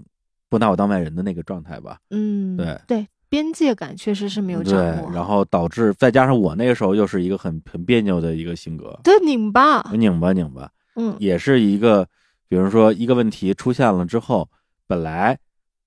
[0.49, 1.97] 不拿我当外人的那个状态吧。
[2.09, 12.05] 嗯，对对，边界感确实是没有对掌握好，，然后导致再加上我那个时候又是一个很很别扭的一个性格，对拧巴，拧巴拧巴，嗯也是一个，
[12.51, 14.49] 比如说一个问题出现了之后，
[14.85, 15.39] 本来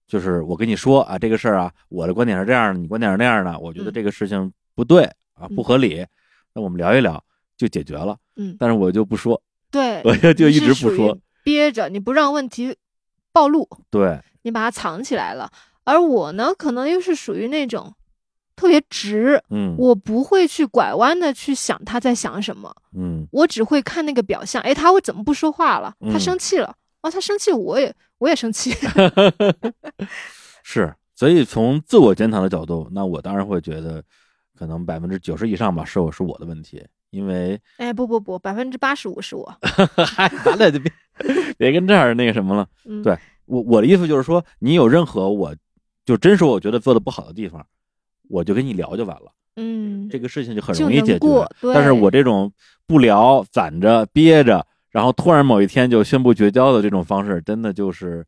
[0.07, 5.05] 就是我跟你说啊，这个事儿啊，我的观点是这样的，你观点是那样的，我觉得嗯这个事情不对
[5.35, 6.07] 啊，嗯不合理，
[6.55, 7.23] 那我们聊一聊
[7.59, 8.17] 就解决了。
[8.37, 9.39] 嗯，但是我就不说，
[9.71, 12.75] 对， 我就就一直不说，憋着，你不让问题
[13.31, 15.53] 暴露，对，你把它藏起来了。
[15.85, 17.95] 而我呢，可能又是属于那种
[18.57, 24.63] 特别直，嗯我不会去拐弯的去想他在想什么，嗯我只会看那个表象。
[24.63, 25.95] 哎，他会怎么不说话了？
[26.01, 28.73] 他嗯生气了，哦，他生气，我也我也生气。
[30.63, 34.03] 是，所以从自我检讨的角度，那我当然会觉得，
[34.57, 39.53] 可能百分之九十以上吧，是我是我的问题，因为哎，不不不，百分之八十五是我。
[40.07, 40.93] 嗨，咱俩就别
[41.59, 42.67] 别跟这儿那个什么了。
[42.85, 45.55] 嗯，对我我的意思就是说，你有任何我
[46.07, 47.65] 就真是我觉得做的不好的地方，
[48.29, 52.53] 我就跟你聊就完了，嗯，这个事情就很容易解决但是我这种
[52.87, 58.25] 不聊、攒着、憋着，然后突然某一天就宣布绝交的这种方式，真的就是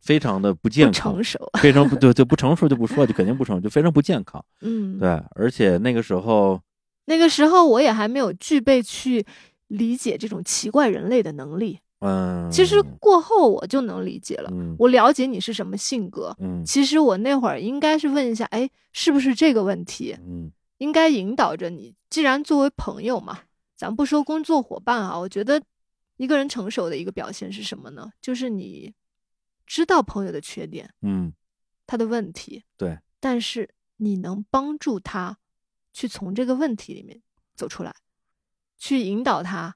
[0.00, 1.50] 非常的不健不康成，熟。
[1.60, 4.44] 非常不对就不成熟就不说，就肯定不成熟，就非常不健康。
[4.62, 6.60] 嗯，对，而且那个时候，
[7.06, 9.24] 那个时候我也还没有具备去
[9.68, 11.78] 理解这种奇怪人类的能力。
[12.00, 16.34] 嗯，其实过后我就能理解了，嗯我了解你是什么性格。
[16.38, 20.16] 嗯其实我那会儿应该是问一下，哎，是不是这个问题？
[20.26, 21.96] 嗯应该引导着你。
[22.08, 23.40] 既然作为朋友嘛，
[23.76, 25.60] 咱不说工作伙伴啊，我觉得
[26.18, 28.12] 一个人成熟的一个表现是什么呢？
[28.20, 28.94] 就是你
[29.66, 31.32] 知道朋友的缺点，嗯，
[31.84, 35.38] 他的问题，对，但是你能帮助他
[35.92, 37.20] 去从这个问题里面
[37.56, 37.92] 走出来，
[38.78, 39.74] 去引导他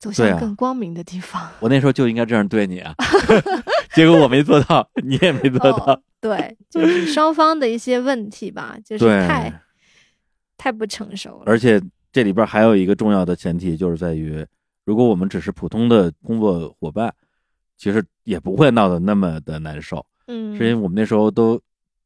[0.00, 1.48] 走向更光明的地方。
[1.60, 2.94] 我那时候就应该这样对你啊，
[3.94, 9.62] 结果我没做到，你也没做到哦，对，就是双方的一些问题吧，就是，太
[10.56, 11.44] 太不成熟了。
[11.46, 11.80] 而且
[12.10, 14.44] 这里边还有一个重要的前提，就是在于，
[14.84, 17.14] 如果我们只是普通的工作伙伴，
[17.76, 21.60] 其实也不会闹得那么的难受，嗯，是因为我们那时候都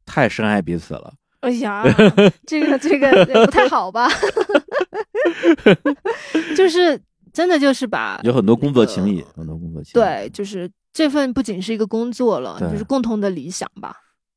[0.04, 1.14] 太深爱彼此了。
[1.40, 1.84] 哎呀，
[2.46, 4.08] 这个这个不太好吧？
[6.56, 6.98] 就是
[7.34, 9.92] 真的就是把有很多工作情谊，很多工作情谊。
[9.92, 13.96] 对，就是这份不仅是一个工作了，就是共同的理想吧。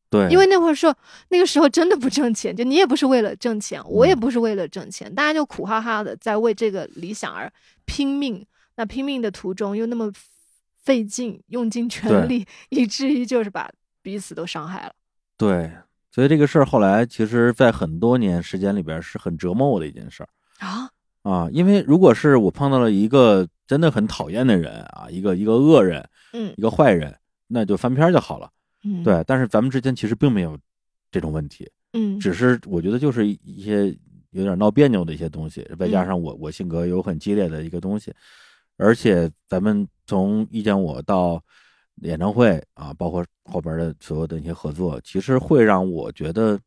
[0.10, 0.93] 对，因为那会儿说
[1.30, 7.52] 那个时候真的不挣钱，就你也不是为了挣钱，我也嗯不是为了挣钱，大家就苦哈哈的在为这个理想而
[7.86, 8.45] 拼命。
[8.78, 10.12] 那拼命的途中又那么
[10.84, 13.70] 费劲，用尽全力，以至于就是把
[14.02, 14.93] 彼此都伤害了。
[15.36, 15.72] 对，
[16.12, 20.30] 所以这个事儿后来其实，在很多年时间里边是很折磨我的一件事儿
[20.60, 20.89] 啊，
[21.30, 21.50] 啊。
[21.52, 27.16] 因为如果是我碰到了一个真的很讨厌的人啊，一个一个恶人，嗯一个坏人，
[27.48, 28.50] 那就翻篇儿就好了。
[28.84, 30.58] 嗯，，对，但是咱们之间其实并没有
[31.12, 33.88] 这种问题，嗯，只是我觉得就是一些
[34.32, 38.14] 有点闹别扭的一些东西，再加嗯上我我性格有很激烈的一个东西，
[38.78, 41.42] 而且咱们从遇见我到
[42.04, 46.60] 演唱会啊，包括后边的所有的一些合作，其实会让我觉得，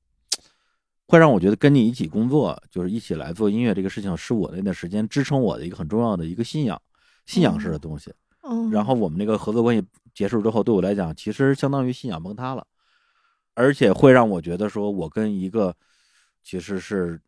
[1.10, 6.80] 会让我觉得跟你一起工作，就是一起来做音乐这个事情，是我那段时间支撑我的一个很重要的一个信仰，
[7.26, 8.14] 信仰式的东西。
[8.42, 9.84] 嗯，然后我们那个合作关系
[10.14, 12.64] 结束之后，对我来讲，其实相当于信仰崩塌了，
[13.54, 15.74] 而且会让我觉得说，我跟一个
[16.44, 17.20] 其实是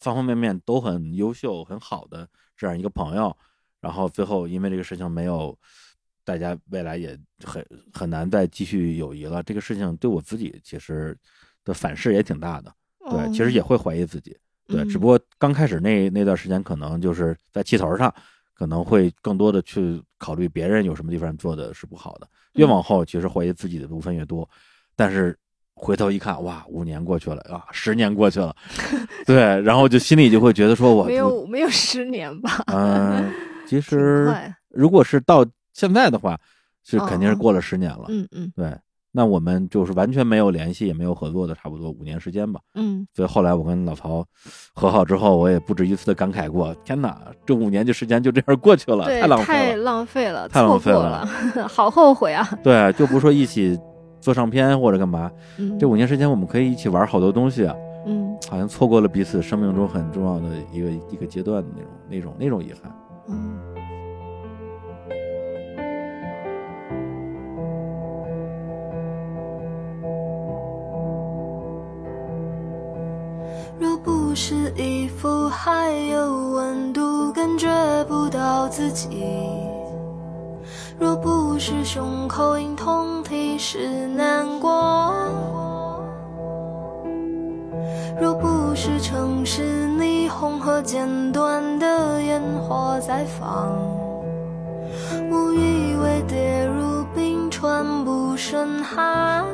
[0.00, 3.34] 方方面面都很优秀、很好的这样一个朋友，
[3.80, 5.58] 然后最后因为这个事情没有，
[6.24, 9.42] 大家未来也很很难再继续友谊了。
[9.42, 11.16] 这个事情对我自己其实
[11.64, 12.72] 的反噬也挺大的，
[13.08, 14.36] 对，其实也会怀疑自己。
[14.66, 18.12] 对，只不过过刚开始那那段时间，可能就是在气头上，
[18.54, 22.28] 可能会更多的去考虑别人有什么地方做的是不好的。
[22.54, 24.48] 越往后，其实怀疑自己的部分越多。
[24.94, 25.36] 但是
[25.74, 28.54] 回头一看，哇，五年过去了啊，十年过去了，
[29.24, 33.32] 对，然后就心里就会觉得说我没有没有十年吧，嗯、
[33.66, 34.32] 其实
[34.68, 36.38] 如果是到现在的话，
[36.84, 38.04] 是肯定是哦过了十年了。
[38.08, 38.76] 嗯嗯对，
[39.12, 42.60] 那我们就是完全没有联系，也没有合作的，差不多五年时间吧。
[42.74, 44.24] 嗯所以后来我跟老曹
[44.74, 49.60] 和好之后，我也不止一次的感慨过：天哪，这五年的时间就这样过去了，太浪费了。
[49.60, 51.28] 太浪费了，太浪费了了，
[51.68, 52.48] 好后悔啊！
[52.62, 53.78] 对，就不说一起
[54.20, 57.74] 做唱片或者干嘛，嗯，这五年时间我们可以一起玩好多东西啊，
[58.06, 62.92] 嗯好像错过了彼此生命中很重要的一个一个阶段的那种那种那种遗憾。
[74.76, 77.68] 衣服还有温度，感觉
[78.04, 79.08] 不到自己；
[80.98, 85.12] 若不是胸口隐痛提示难过；
[88.20, 93.72] 若不是城市霓虹和剪断的烟火在放，
[95.30, 99.44] 误以为跌入冰川不胜寒。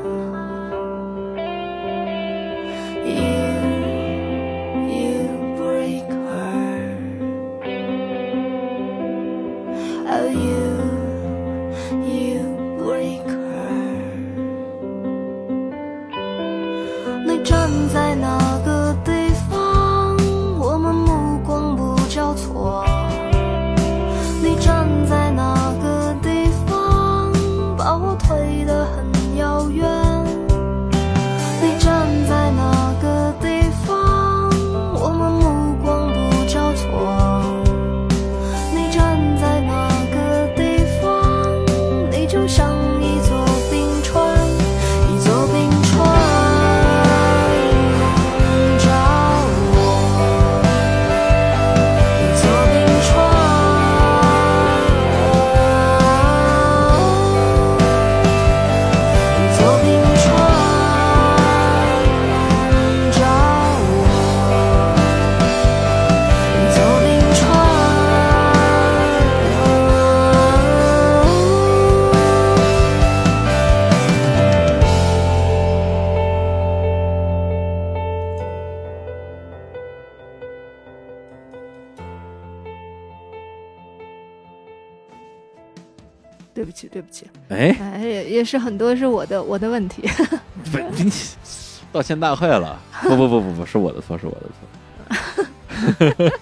[87.48, 90.02] 哎，哎，也也是很多是我的我的问题。
[90.73, 91.10] 不，你
[91.93, 92.78] 道歉大会了？
[93.02, 96.32] 不不不不不，是我的错，是我的错。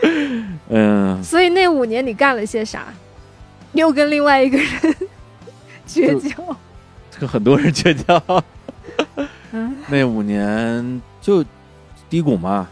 [0.70, 2.86] 嗯，所以那五年你干了些啥？
[3.72, 4.68] 又跟另外一个人
[5.86, 6.56] 绝交？
[7.18, 8.22] 跟很多人绝交。
[9.52, 11.44] 嗯那五年就
[12.08, 12.68] 低谷嘛，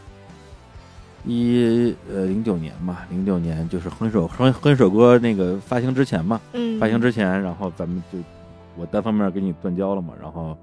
[1.24, 8.18] 一呃零九年嘛，零九年就是哼首哼哼首歌那个发行之前嘛，嗯，发行之前，然后咱们就
[8.76, 10.56] 我单方面跟你断交了嘛，然后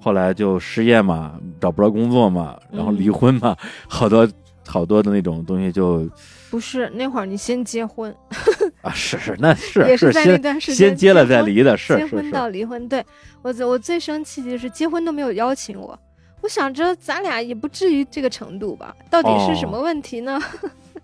[0.00, 3.56] 后来就失业嘛，找不着工作嘛，然后离婚嘛，
[3.88, 4.28] 好多
[4.66, 6.08] 好多的那种东西就
[6.50, 8.14] 不是那会儿你先结婚，
[8.82, 12.88] 啊是是那是也是在那段时间先结了再离的，是是结婚到，离婚。
[12.88, 13.04] 对
[13.42, 15.98] 我最我最生气的就是结婚都没有邀请我，
[16.44, 18.94] 我想着咱俩也不至于这个程度吧？
[19.08, 20.38] 到底是什么问题呢？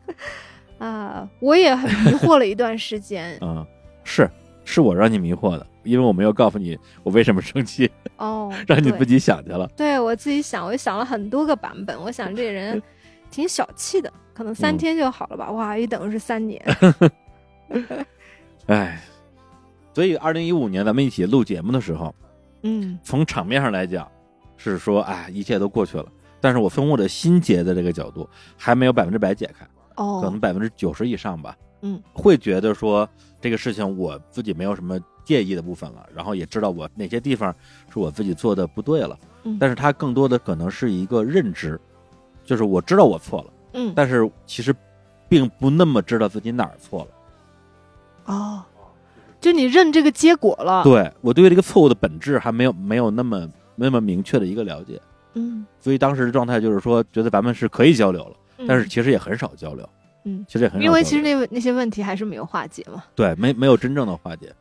[0.77, 3.67] 啊，我也很迷惑了一段时间 嗯，
[4.05, 4.31] 是
[4.67, 9.67] 是我让你迷惑的，因为我没有告诉你我为什么生气，哦， 让你自己想去了。
[9.75, 11.99] 对我自己想，我想了很多个版本。
[11.99, 12.83] 我想这人
[13.31, 15.51] 挺小气的，可能三嗯天就好了吧？
[15.51, 16.62] 哇，一等是三年。
[18.67, 19.01] 哎，
[19.95, 22.15] 所以二零一五年咱们一起录节目的时候，
[22.62, 24.07] 嗯从场面上来讲
[24.62, 26.07] 是说，哎，一切都过去了。
[26.41, 29.65] 但是我从我的心结的这个角度，还没有百分之百解开，
[29.97, 31.57] 哦可哦能，百分之九十以上吧。
[31.82, 33.09] 嗯，会觉得说
[33.41, 37.55] 这个事情我自己没有什么介意的部分了，然后也知道我哪些地方
[37.91, 39.19] 是我自己做的不对了。
[39.45, 41.81] 嗯但是它更多的可能是一个认知，
[42.45, 44.74] 就是我知道我错了，嗯但是其实
[45.27, 48.35] 并不那么知道自己哪儿错了。
[48.35, 48.62] 哦，
[49.41, 50.85] 就你认这个结果了。
[50.85, 53.49] 对我对于这个错误的本质还没有没有那么
[53.81, 55.01] 那么明确的一个了解，
[55.32, 58.66] 嗯，所以当时的状态就是说，觉得咱们是可以交流了，嗯。
[58.69, 59.89] 但是其实也很少交流，
[60.24, 63.02] 嗯，其实也很少，因为其实那那些问题还是没有化解嘛。
[63.15, 64.55] 对没没有真正的化解。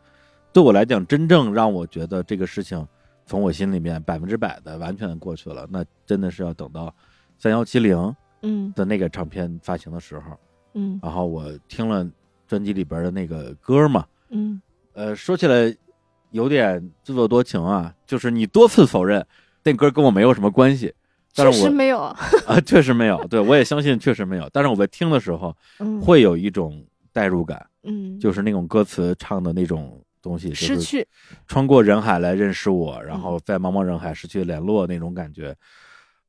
[0.53, 2.87] 对我来讲，真正让我觉得这个事情
[3.25, 6.93] 从我心里面百分之百的完全的过去了，那真的是要等到
[7.37, 8.71] 三幺七零嗯。
[8.73, 10.39] 的那个唱片发行的时候，
[10.75, 10.97] 嗯。
[11.03, 12.09] 然后我听了
[12.47, 14.61] 专辑里边的那个歌嘛，嗯。
[14.93, 15.75] 呃，说起来
[16.31, 19.26] 有点自作多情啊，就是你多次否认
[19.64, 20.93] 那歌跟我没有什么关系，
[21.35, 21.99] 但确是我实没有。
[21.99, 22.18] 啊。
[22.47, 26.01] 啊，确实没有，对我也相信确实没有，但是我在听的时候嗯。
[26.01, 31.07] 会有一种代入感，嗯，就是那种歌词唱的那种东西，就是失去，
[31.47, 33.22] 穿过人海来认识我，然嗯。
[33.22, 35.56] 后在茫茫人海失去联络那种感觉，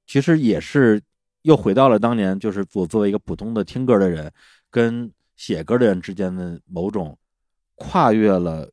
[0.07, 1.01] 其实也是
[1.43, 4.31] 又回到了当年，就是我作为一个普通的听歌的人，
[4.71, 7.17] 跟写歌的人之间的某种
[7.77, 8.69] 跨越了、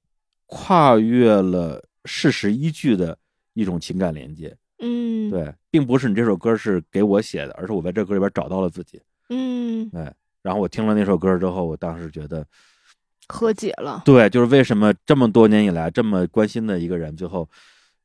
[0.47, 3.17] 跨越了事实依据的
[3.53, 4.57] 一种情感连接。
[4.79, 9.01] 嗯，，对，并不是你这首歌是给我写的，而是我在这歌里边找到了自己。
[9.29, 10.11] 嗯，对，
[10.41, 12.45] 然后我听了那首歌之后，我当时觉得，
[13.27, 17.49] 和解了，对，就是为什么这么多年以来这么关心的一个人，最后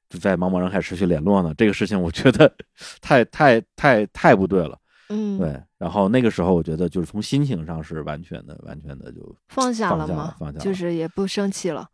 [0.09, 1.55] 就在茫茫人海失去联络呢？
[1.57, 2.53] 这个事情我觉得
[3.01, 4.79] 太太太太不对了。
[5.11, 10.15] 嗯，，对，然后那个时候我觉得就是从心情上是完全的、完全的就放下了吗？
[10.15, 11.87] 了放下了就是也不生气了，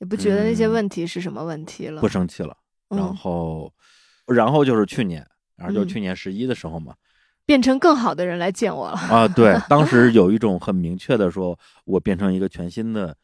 [0.00, 2.56] 也不觉得那些嗯问题是什么问题了，不生气了。
[2.88, 3.72] 然嗯，后，
[4.26, 5.24] 然后就是去年，
[5.56, 6.94] 然后就是嗯去年十一的时候嘛，
[7.46, 13.16] 变成更好的人来见我了，啊，对， 当时有一种很明确的说，我变成一个全新的、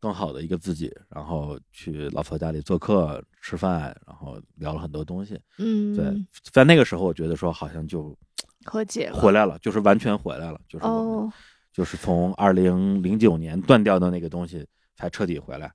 [0.00, 5.38] 更好的一个自己，然后去老曹家里做客吃饭，然后聊了很多东西。
[5.58, 8.16] 嗯，对，在那个时候，我觉得说好像就
[8.64, 11.32] 和解了，回来了，就是完全回来了，就是我们哦，
[11.72, 15.70] 就是从二零零九年断掉的那个东西才彻底回来。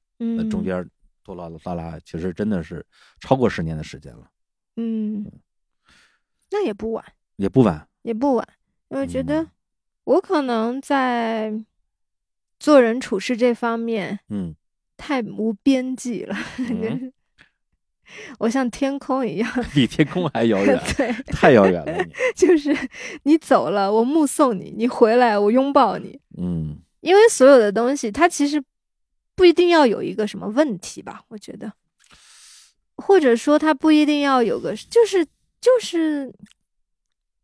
[0.49, 0.87] 中间
[1.23, 2.85] 拖拉拉拉，其实真的是
[3.19, 4.29] 超过十年的时间了，
[4.75, 5.25] 嗯，
[6.51, 7.03] 那也不晚，
[7.37, 7.87] 也不晚。
[8.01, 8.47] 也不晚，
[8.89, 9.51] 因为觉得嗯
[10.05, 11.53] 我可能在
[12.59, 14.55] 做人处事这方面嗯
[14.97, 17.11] 太无边际了，嗯
[18.39, 22.11] 我像天空一样， 比天空还遥远， 对，太遥远了你。
[22.35, 22.75] 就是
[23.23, 26.19] 你走了，我目送你；你回来，我拥抱你。
[26.37, 28.61] 嗯因为所有的东西，它其实
[29.39, 31.71] 不一定要有一个什么问题吧，我觉得，
[32.97, 35.25] 或者说他不一定要有个，就是
[35.61, 36.29] 就是，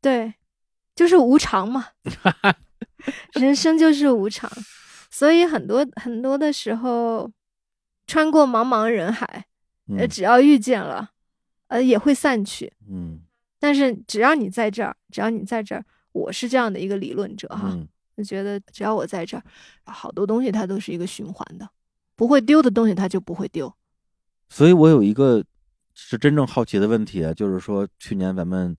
[0.02, 0.34] 对，
[0.94, 1.88] 就是无常嘛，
[3.40, 4.52] 人生就是无常，
[5.10, 7.32] 所以很多很多的时候，
[8.06, 9.46] 穿过茫茫人海，
[9.98, 10.10] 呃，嗯。
[10.10, 11.12] 只要遇见了，
[11.70, 12.74] 呃，也会散去。
[12.92, 13.22] 嗯。
[13.58, 17.88] 但是只要你在这儿，只要你在这儿，我是这样的一个理论者哈，嗯。
[18.18, 19.44] 就觉得只要我在这儿，
[19.86, 21.70] 好多东西它都是一个循环的，
[22.16, 23.74] 不会丢的东西它就不会丢。
[24.50, 25.44] 所以我有一个
[25.94, 28.76] 是真正好奇的问题啊，就是说去年咱们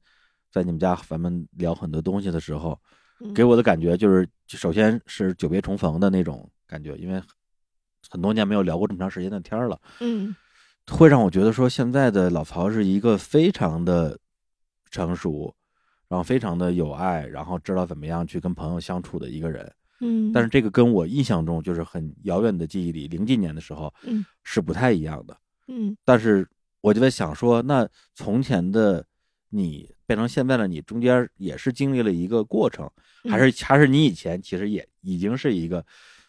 [0.51, 2.79] 在你们家咱们聊很多东西的时候，
[3.21, 7.21] 嗯给我的感觉就是，首先是久别重逢的那种感觉，因为
[8.09, 10.35] 很多年没有聊过这么长时间的天儿了，嗯
[10.89, 14.17] 会让我觉得说现在的老曹是一个非常的
[14.91, 15.53] 成熟，
[16.09, 19.75] 然后非常的有爱，然后知道怎么样去跟朋友相处的一个人。
[20.01, 25.37] 嗯，但是这个跟我印象中就是很遥远的记忆里，零几年的时候，嗯是不太一样的。
[25.69, 26.47] 嗯但是
[26.81, 29.05] 我就在想说，那从前的
[29.49, 32.89] 你变成现在的你，中间也是经历了一个过程，
[33.29, 35.85] 还是还是你以前其实也已经是一个，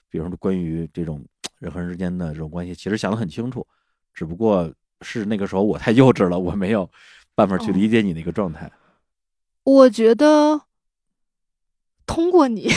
[0.09, 1.23] 比如说关于这种
[1.59, 3.65] 人和人之间的这种关系，其实想得很清楚，
[4.13, 6.89] 只不过是那个时候我太幼稚了，我没有
[7.35, 8.71] 办法去哦理解你那个状态。
[9.63, 10.61] 我觉得
[12.07, 12.67] 通过你，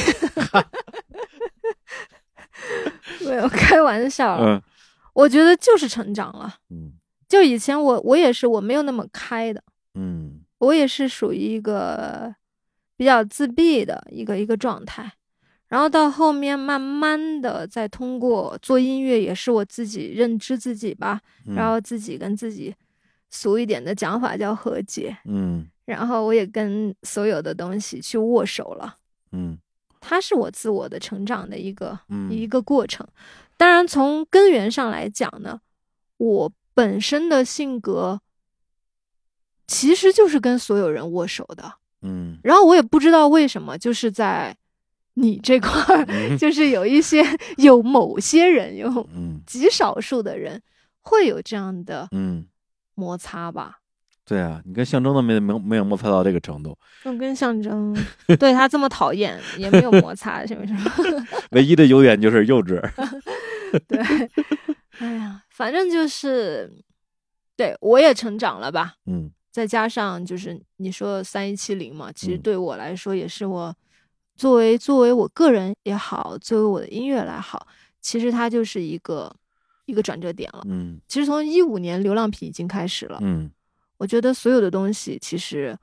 [3.24, 4.60] 没有开玩笑，嗯。
[5.14, 6.56] 我觉得就是成长了。
[6.68, 6.92] 嗯。
[7.28, 9.62] 就以前我我也是我没有那么开的，
[9.94, 10.40] 嗯。
[10.58, 12.34] 我也是属于一个
[12.96, 15.10] 比较自闭的一个一个状态，
[15.68, 22.74] 然后到后面慢慢的再通过做音乐，也是我自己认知自己吧，嗯，然后自己跟自己
[23.30, 25.66] 俗一点的讲法叫和解，嗯。
[25.86, 28.96] 然后我也跟所有的东西去握手了。
[29.32, 29.58] 嗯
[30.00, 33.06] 它是我自我的成长的一个、嗯一个过程。
[33.56, 35.60] 当然，从根源上来讲呢，
[36.16, 38.22] 我本身的性格
[39.66, 41.74] 其实就是跟所有人握手的。
[42.02, 44.56] 嗯然后我也不知道为什么，就是在
[45.14, 47.22] 你这块儿，嗯就是有一些
[47.58, 50.62] 有某些人，有嗯极少数的人
[51.02, 52.46] 会有这样的嗯，
[52.94, 53.79] 摩擦吧。
[54.30, 57.92] 对啊，你跟象征都没没有没有摩擦到这个程度，我跟象征
[58.38, 60.72] 对他这么讨厌，也没有摩擦，是不是？
[61.50, 62.80] 唯一的优点就是幼稚。
[63.88, 63.98] 对，
[65.00, 66.70] 哎呀，反正就是，
[67.56, 68.94] 对我也成长了吧。
[69.06, 73.74] 嗯再加上就是你说三一七零嘛，其实嗯对我来说也是我
[74.36, 77.66] 作为作为我个人也好，作为我的音乐来好，
[78.00, 79.34] 其实它就是一个
[79.86, 80.62] 一个转折点了。
[80.68, 83.50] 嗯其实从一五年《流浪品》已经开始了，嗯
[84.00, 85.76] 我觉得所有的东西，其实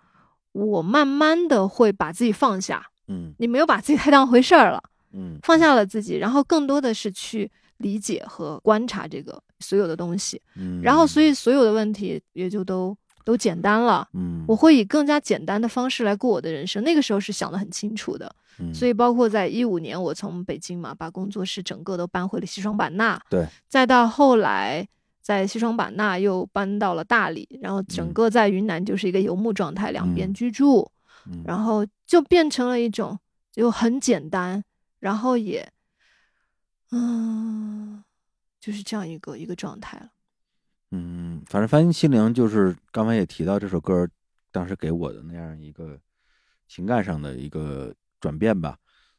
[0.51, 3.33] 我慢慢的会把自己放下，嗯。
[3.37, 4.83] 你没有把自己太当回事儿了。
[5.13, 5.73] 嗯，放下。
[5.75, 16.83] 了自己，然后更多的是去理解和观察这个所有的东西，嗯，然后所以所有的问题也就都都简单了，嗯，我会以更加简单的方式来过我的人生。
[16.83, 18.73] 那个时候是想的很清楚的，嗯。
[18.73, 24.87] 所以包括在一五年，我从北京嘛，把工作室整个都搬回了西双版纳，对，再到后来
[25.27, 28.13] 在西双版纳又搬到了大理，然后整嗯。
[28.13, 30.89] 个在云南就是一个游牧状态，两边嗯居住，
[31.25, 33.19] 嗯然后就变成了一种
[33.51, 34.63] 就很简单，
[35.01, 35.69] 然后也，
[36.91, 38.01] 嗯，
[38.61, 40.11] 就是这样一个一个状态了。
[40.91, 44.07] 嗯，反正翻新心灵就是刚才也提到这首歌，
[44.53, 45.99] 当时给我的那样一个
[46.69, 48.77] 情感上的一个转变吧，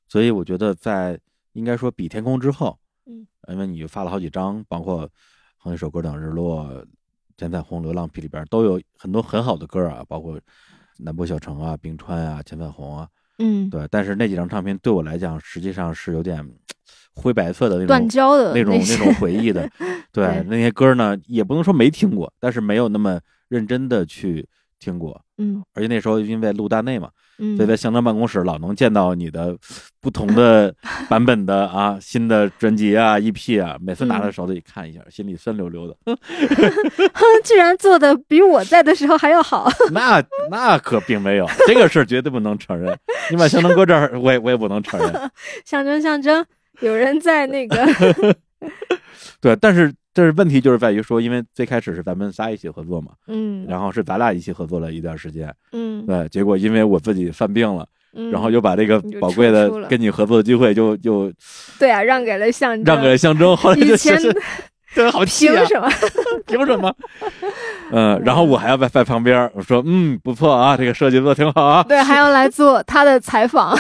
[0.09, 1.21] 所以我觉得在
[1.53, 5.07] 应该说比天空之后，嗯，因为你发了好几张，包括
[5.59, 6.65] 《哼一首歌等日落》
[7.37, 10.39] 《剪彩虹》《流浪皮》里边都有很多很好的歌啊，包括
[10.99, 13.09] 南波小城啊、冰川啊、剪彩虹啊，
[13.39, 16.45] 嗯，对，但是那几张唱片对我来讲，实际上是有点
[17.15, 19.69] 灰白色的那种断交的那种那些种回忆的。
[20.11, 24.49] 对对，那些歌呢，也不能说没听过，但是没有那么认真的去
[24.79, 25.21] 听过。
[25.37, 29.57] 嗯而且那时候因为录大内嘛，嗯，所以在乡村办公室老能见到你的
[30.01, 30.75] 不同的
[31.09, 35.97] 版本的啊新的专辑啊 EP 啊，每次拿在手里看一下，心里酸溜溜的。
[37.45, 39.71] 居然做的比我在的时候还要好。
[39.93, 42.97] 那那可并没有，这个事儿绝对不能承认。
[43.31, 45.31] 你把象征搁这儿，我也我也不能承认。
[45.65, 46.45] 象征象征，
[46.81, 47.77] 有人在那个，
[49.41, 61.33] 对，但是这是问题就是在于说，因为最开始是咱们仨一起合作嘛，嗯然后是咱俩一起合作了一段时间，嗯对，结果因为我自己犯病了，嗯，然后又把这个宝贵的跟你合作的机会就就
[61.79, 64.35] 对啊，让给了象征，让给了象征，后来就以前是
[64.97, 65.89] 对，好气啊，凭什么？
[66.49, 66.93] 凭什么？
[67.93, 73.79] 嗯，然后我还要在在旁边，我说嗯不错啊，这个设计做的挺好啊，对，还要来做 他的采访，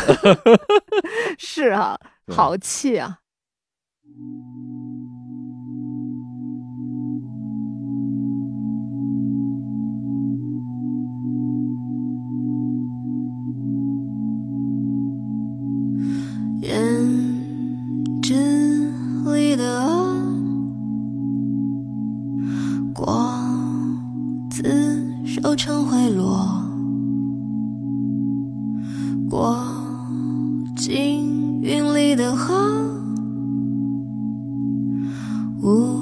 [1.37, 3.19] 是啊，对好气啊！
[16.61, 16.71] 胭
[18.21, 18.35] 脂
[19.33, 19.65] 里的
[22.93, 23.97] 光
[24.51, 26.61] 自手成回落，
[29.31, 29.57] 过
[30.77, 32.55] 境云里的河，
[35.63, 36.01] 屋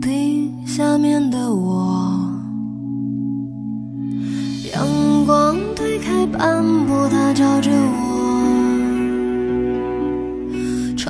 [0.00, 2.32] 顶下面的我。
[4.74, 4.86] 阳
[5.26, 8.25] 光推开斑驳，它照着我，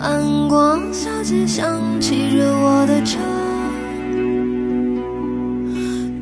[0.07, 3.19] 穿过小街巷，骑着我的车。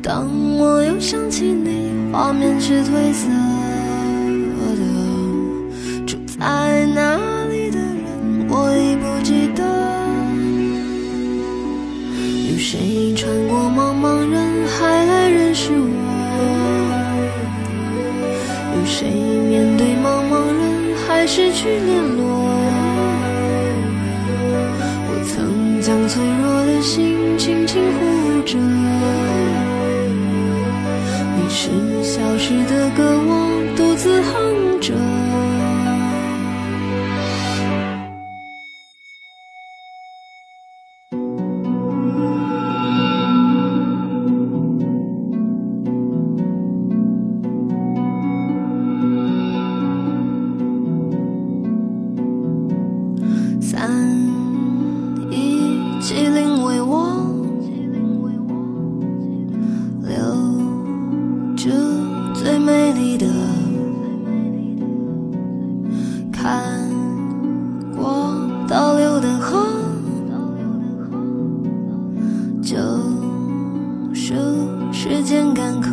[0.01, 3.29] 当我又想起你，画面是褪色
[4.73, 4.81] 的，
[6.07, 7.15] 住在哪
[7.47, 9.61] 里的人，我已不记得。
[12.49, 15.93] 有谁穿过茫茫人海来认识我？
[18.79, 22.34] 有谁面对茫茫人海失去联络？
[27.75, 28.57] 轻呼着，
[31.35, 31.67] 你是
[32.01, 33.03] 消失的歌，
[69.25, 69.65] 的河，
[72.61, 72.75] 救
[74.13, 74.35] 赎
[74.91, 75.87] 世间干涸。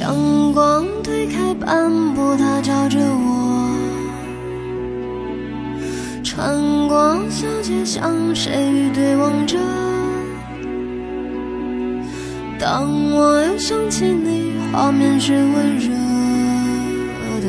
[0.00, 3.70] 阳光推开斑驳，它照着我，
[6.24, 9.56] 穿过小街巷，谁与对望着？
[12.58, 15.88] 当我又想起你，画面是温热
[17.40, 17.46] 的，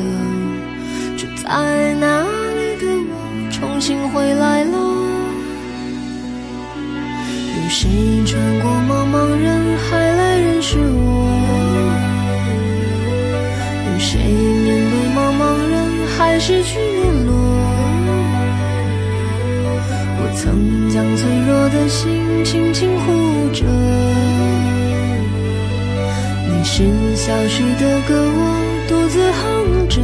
[1.16, 2.24] 就在那
[3.78, 4.76] 重新回来了。
[7.54, 7.88] 有谁
[8.26, 11.30] 穿过茫茫人海来认识我？
[13.86, 15.78] 有谁面对茫茫人
[16.08, 17.32] 海失去联络？
[20.18, 23.64] 我曾将脆弱的心轻轻护着，
[26.48, 26.82] 你是
[27.14, 28.42] 消失的歌，我
[28.88, 30.02] 独自哼着。